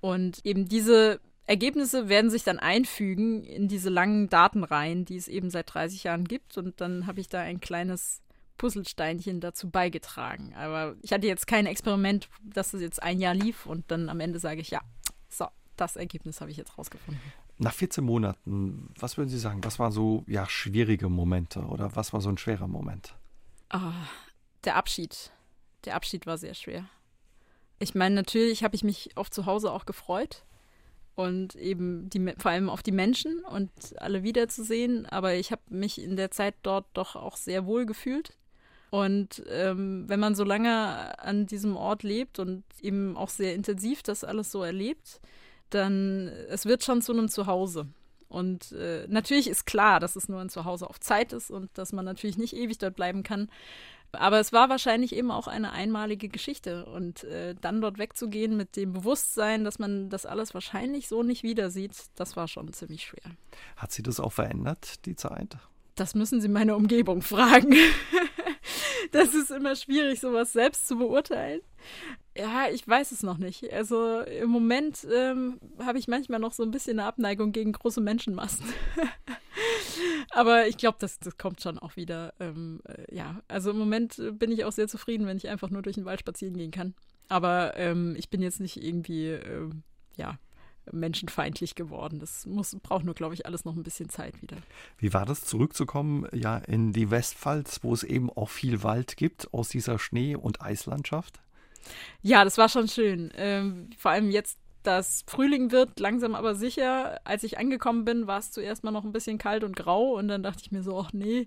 [0.00, 5.50] Und eben diese Ergebnisse werden sich dann einfügen in diese langen Datenreihen, die es eben
[5.50, 6.56] seit 30 Jahren gibt.
[6.58, 8.22] Und dann habe ich da ein kleines
[8.58, 10.54] Puzzlesteinchen dazu beigetragen.
[10.54, 14.20] Aber ich hatte jetzt kein Experiment, dass es jetzt ein Jahr lief und dann am
[14.20, 14.80] Ende sage ich, ja,
[15.28, 15.46] so,
[15.76, 17.22] das Ergebnis habe ich jetzt rausgefunden.
[17.58, 22.12] Nach 14 Monaten, was würden Sie sagen, was waren so ja, schwierige Momente oder was
[22.12, 23.14] war so ein schwerer Moment?
[23.72, 23.92] Oh,
[24.64, 25.32] der Abschied.
[25.84, 26.88] Der Abschied war sehr schwer.
[27.78, 30.44] Ich meine, natürlich habe ich mich auf zu Hause auch gefreut
[31.14, 36.00] und eben die, vor allem auf die Menschen und alle wiederzusehen, aber ich habe mich
[36.00, 38.36] in der Zeit dort doch auch sehr wohl gefühlt.
[38.92, 44.02] Und ähm, wenn man so lange an diesem Ort lebt und eben auch sehr intensiv
[44.02, 45.18] das alles so erlebt,
[45.70, 47.86] dann es wird schon zu einem Zuhause.
[48.28, 51.94] Und äh, natürlich ist klar, dass es nur ein Zuhause auf Zeit ist und dass
[51.94, 53.48] man natürlich nicht ewig dort bleiben kann.
[54.12, 56.84] Aber es war wahrscheinlich eben auch eine einmalige Geschichte.
[56.84, 61.42] Und äh, dann dort wegzugehen mit dem Bewusstsein, dass man das alles wahrscheinlich so nicht
[61.42, 63.32] wieder sieht, das war schon ziemlich schwer.
[63.78, 65.56] Hat sie das auch verändert, die Zeit?
[65.94, 67.74] Das müssen Sie meine Umgebung fragen.
[69.22, 71.60] das ist immer schwierig, sowas selbst zu beurteilen.
[72.36, 73.70] Ja, ich weiß es noch nicht.
[73.72, 78.00] Also im Moment ähm, habe ich manchmal noch so ein bisschen eine Abneigung gegen große
[78.00, 78.64] Menschenmassen.
[80.30, 82.32] Aber ich glaube, das, das kommt schon auch wieder.
[82.40, 85.82] Ähm, äh, ja, also im Moment bin ich auch sehr zufrieden, wenn ich einfach nur
[85.82, 86.94] durch den Wald spazieren gehen kann.
[87.28, 89.82] Aber ähm, ich bin jetzt nicht irgendwie, ähm,
[90.16, 90.38] ja,
[90.90, 92.18] menschenfeindlich geworden.
[92.18, 94.56] Das muss, braucht nur, glaube ich, alles noch ein bisschen Zeit wieder.
[94.98, 99.52] Wie war das, zurückzukommen ja in die Westpfalz, wo es eben auch viel Wald gibt,
[99.52, 101.40] aus dieser Schnee- und Eislandschaft?
[102.22, 103.32] Ja, das war schon schön.
[103.36, 107.20] Ähm, vor allem jetzt, dass Frühling wird, langsam aber sicher.
[107.24, 110.28] Als ich angekommen bin, war es zuerst mal noch ein bisschen kalt und grau und
[110.28, 111.46] dann dachte ich mir so, ach nee,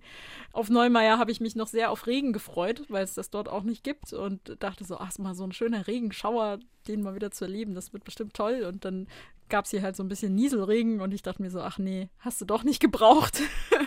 [0.53, 3.63] auf Neumeier habe ich mich noch sehr auf Regen gefreut, weil es das dort auch
[3.63, 7.45] nicht gibt und dachte so, ach, mal so ein schöner Regenschauer, den mal wieder zu
[7.45, 9.07] erleben, das wird bestimmt toll und dann
[9.49, 12.09] gab es hier halt so ein bisschen Nieselregen und ich dachte mir so, ach nee,
[12.19, 13.41] hast du doch nicht gebraucht.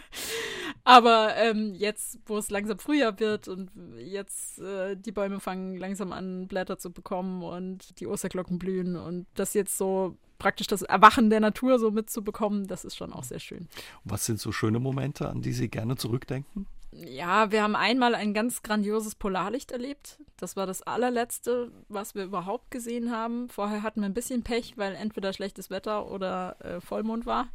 [0.89, 6.13] Aber ähm, jetzt, wo es langsam Frühjahr wird und jetzt äh, die Bäume fangen langsam
[6.13, 11.29] an, Blätter zu bekommen und die Osterglocken blühen und das jetzt so praktisch das Erwachen
[11.29, 13.69] der Natur so mitzubekommen, das ist schon auch sehr schön.
[14.05, 16.67] Was sind so schöne Momente, an die Sie gerne zurückdenken?
[16.91, 20.19] Ja, wir haben einmal ein ganz grandioses Polarlicht erlebt.
[20.39, 23.51] Das war das allerletzte, was wir überhaupt gesehen haben.
[23.51, 27.49] Vorher hatten wir ein bisschen Pech, weil entweder schlechtes Wetter oder äh, Vollmond war.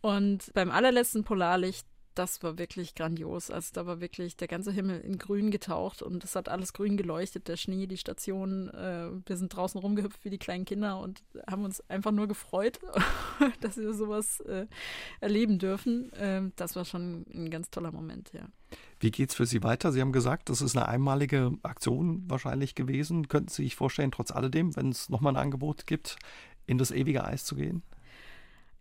[0.00, 3.50] Und beim allerletzten Polarlicht, das war wirklich grandios.
[3.50, 6.96] Also da war wirklich der ganze Himmel in Grün getaucht und es hat alles grün
[6.96, 8.68] geleuchtet, der Schnee, die Stationen.
[8.68, 12.80] Äh, wir sind draußen rumgehüpft wie die kleinen Kinder und haben uns einfach nur gefreut,
[13.60, 14.66] dass wir sowas äh,
[15.20, 16.10] erleben dürfen.
[16.16, 18.48] Ähm, das war schon ein ganz toller Moment, ja.
[19.00, 19.92] Wie es für Sie weiter?
[19.92, 23.28] Sie haben gesagt, das ist eine einmalige Aktion wahrscheinlich gewesen.
[23.28, 26.16] Könnten Sie sich vorstellen, trotz alledem, wenn es nochmal ein Angebot gibt,
[26.66, 27.82] in das ewige Eis zu gehen?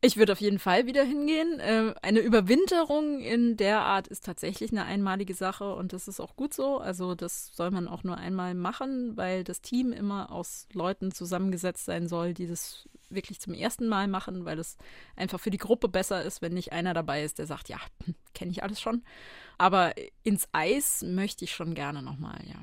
[0.05, 1.61] Ich würde auf jeden Fall wieder hingehen.
[1.61, 6.35] Ähm, eine Überwinterung in der Art ist tatsächlich eine einmalige Sache und das ist auch
[6.35, 6.79] gut so.
[6.79, 11.85] Also das soll man auch nur einmal machen, weil das Team immer aus Leuten zusammengesetzt
[11.85, 14.77] sein soll, die das wirklich zum ersten Mal machen, weil es
[15.15, 17.77] einfach für die Gruppe besser ist, wenn nicht einer dabei ist, der sagt, ja,
[18.33, 19.03] kenne ich alles schon.
[19.57, 19.93] Aber
[20.23, 22.57] ins Eis möchte ich schon gerne nochmal, ja.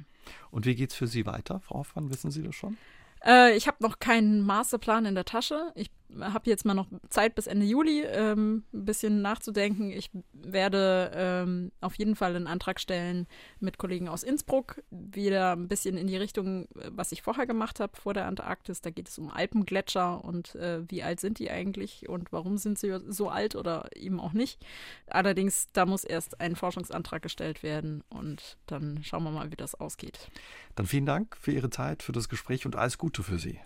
[0.50, 2.10] Und wie geht es für Sie weiter, Frau Hoffmann?
[2.10, 2.76] Wissen Sie das schon?
[3.24, 5.72] Äh, ich habe noch keinen Masterplan in der Tasche.
[5.74, 5.90] Ich
[6.20, 9.90] habe jetzt mal noch Zeit bis Ende Juli, ähm, ein bisschen nachzudenken.
[9.90, 13.26] Ich werde ähm, auf jeden Fall einen Antrag stellen
[13.60, 17.96] mit Kollegen aus Innsbruck, wieder ein bisschen in die Richtung, was ich vorher gemacht habe
[17.96, 18.80] vor der Antarktis.
[18.80, 22.78] Da geht es um Alpengletscher und äh, wie alt sind die eigentlich und warum sind
[22.78, 24.64] sie so alt oder eben auch nicht.
[25.06, 29.74] Allerdings, da muss erst ein Forschungsantrag gestellt werden und dann schauen wir mal, wie das
[29.74, 30.30] ausgeht.
[30.74, 33.60] Dann vielen Dank für Ihre Zeit, für das Gespräch und alles Gute für Sie.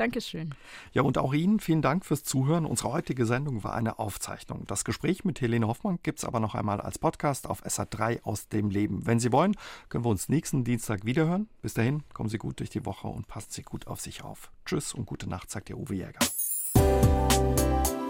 [0.00, 0.54] Dankeschön.
[0.94, 2.64] Ja, und auch Ihnen vielen Dank fürs Zuhören.
[2.64, 4.64] Unsere heutige Sendung war eine Aufzeichnung.
[4.66, 8.48] Das Gespräch mit Helene Hoffmann gibt es aber noch einmal als Podcast auf SA3 aus
[8.48, 9.06] dem Leben.
[9.06, 9.54] Wenn Sie wollen,
[9.90, 11.50] können wir uns nächsten Dienstag wiederhören.
[11.60, 14.50] Bis dahin, kommen Sie gut durch die Woche und passen Sie gut auf sich auf.
[14.64, 16.20] Tschüss und gute Nacht, sagt der Uwe Jäger.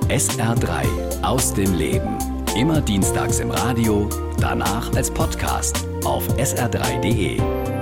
[0.06, 2.18] SR3 aus dem Leben.
[2.54, 7.79] Immer dienstags im Radio, danach als Podcast auf sr3.de.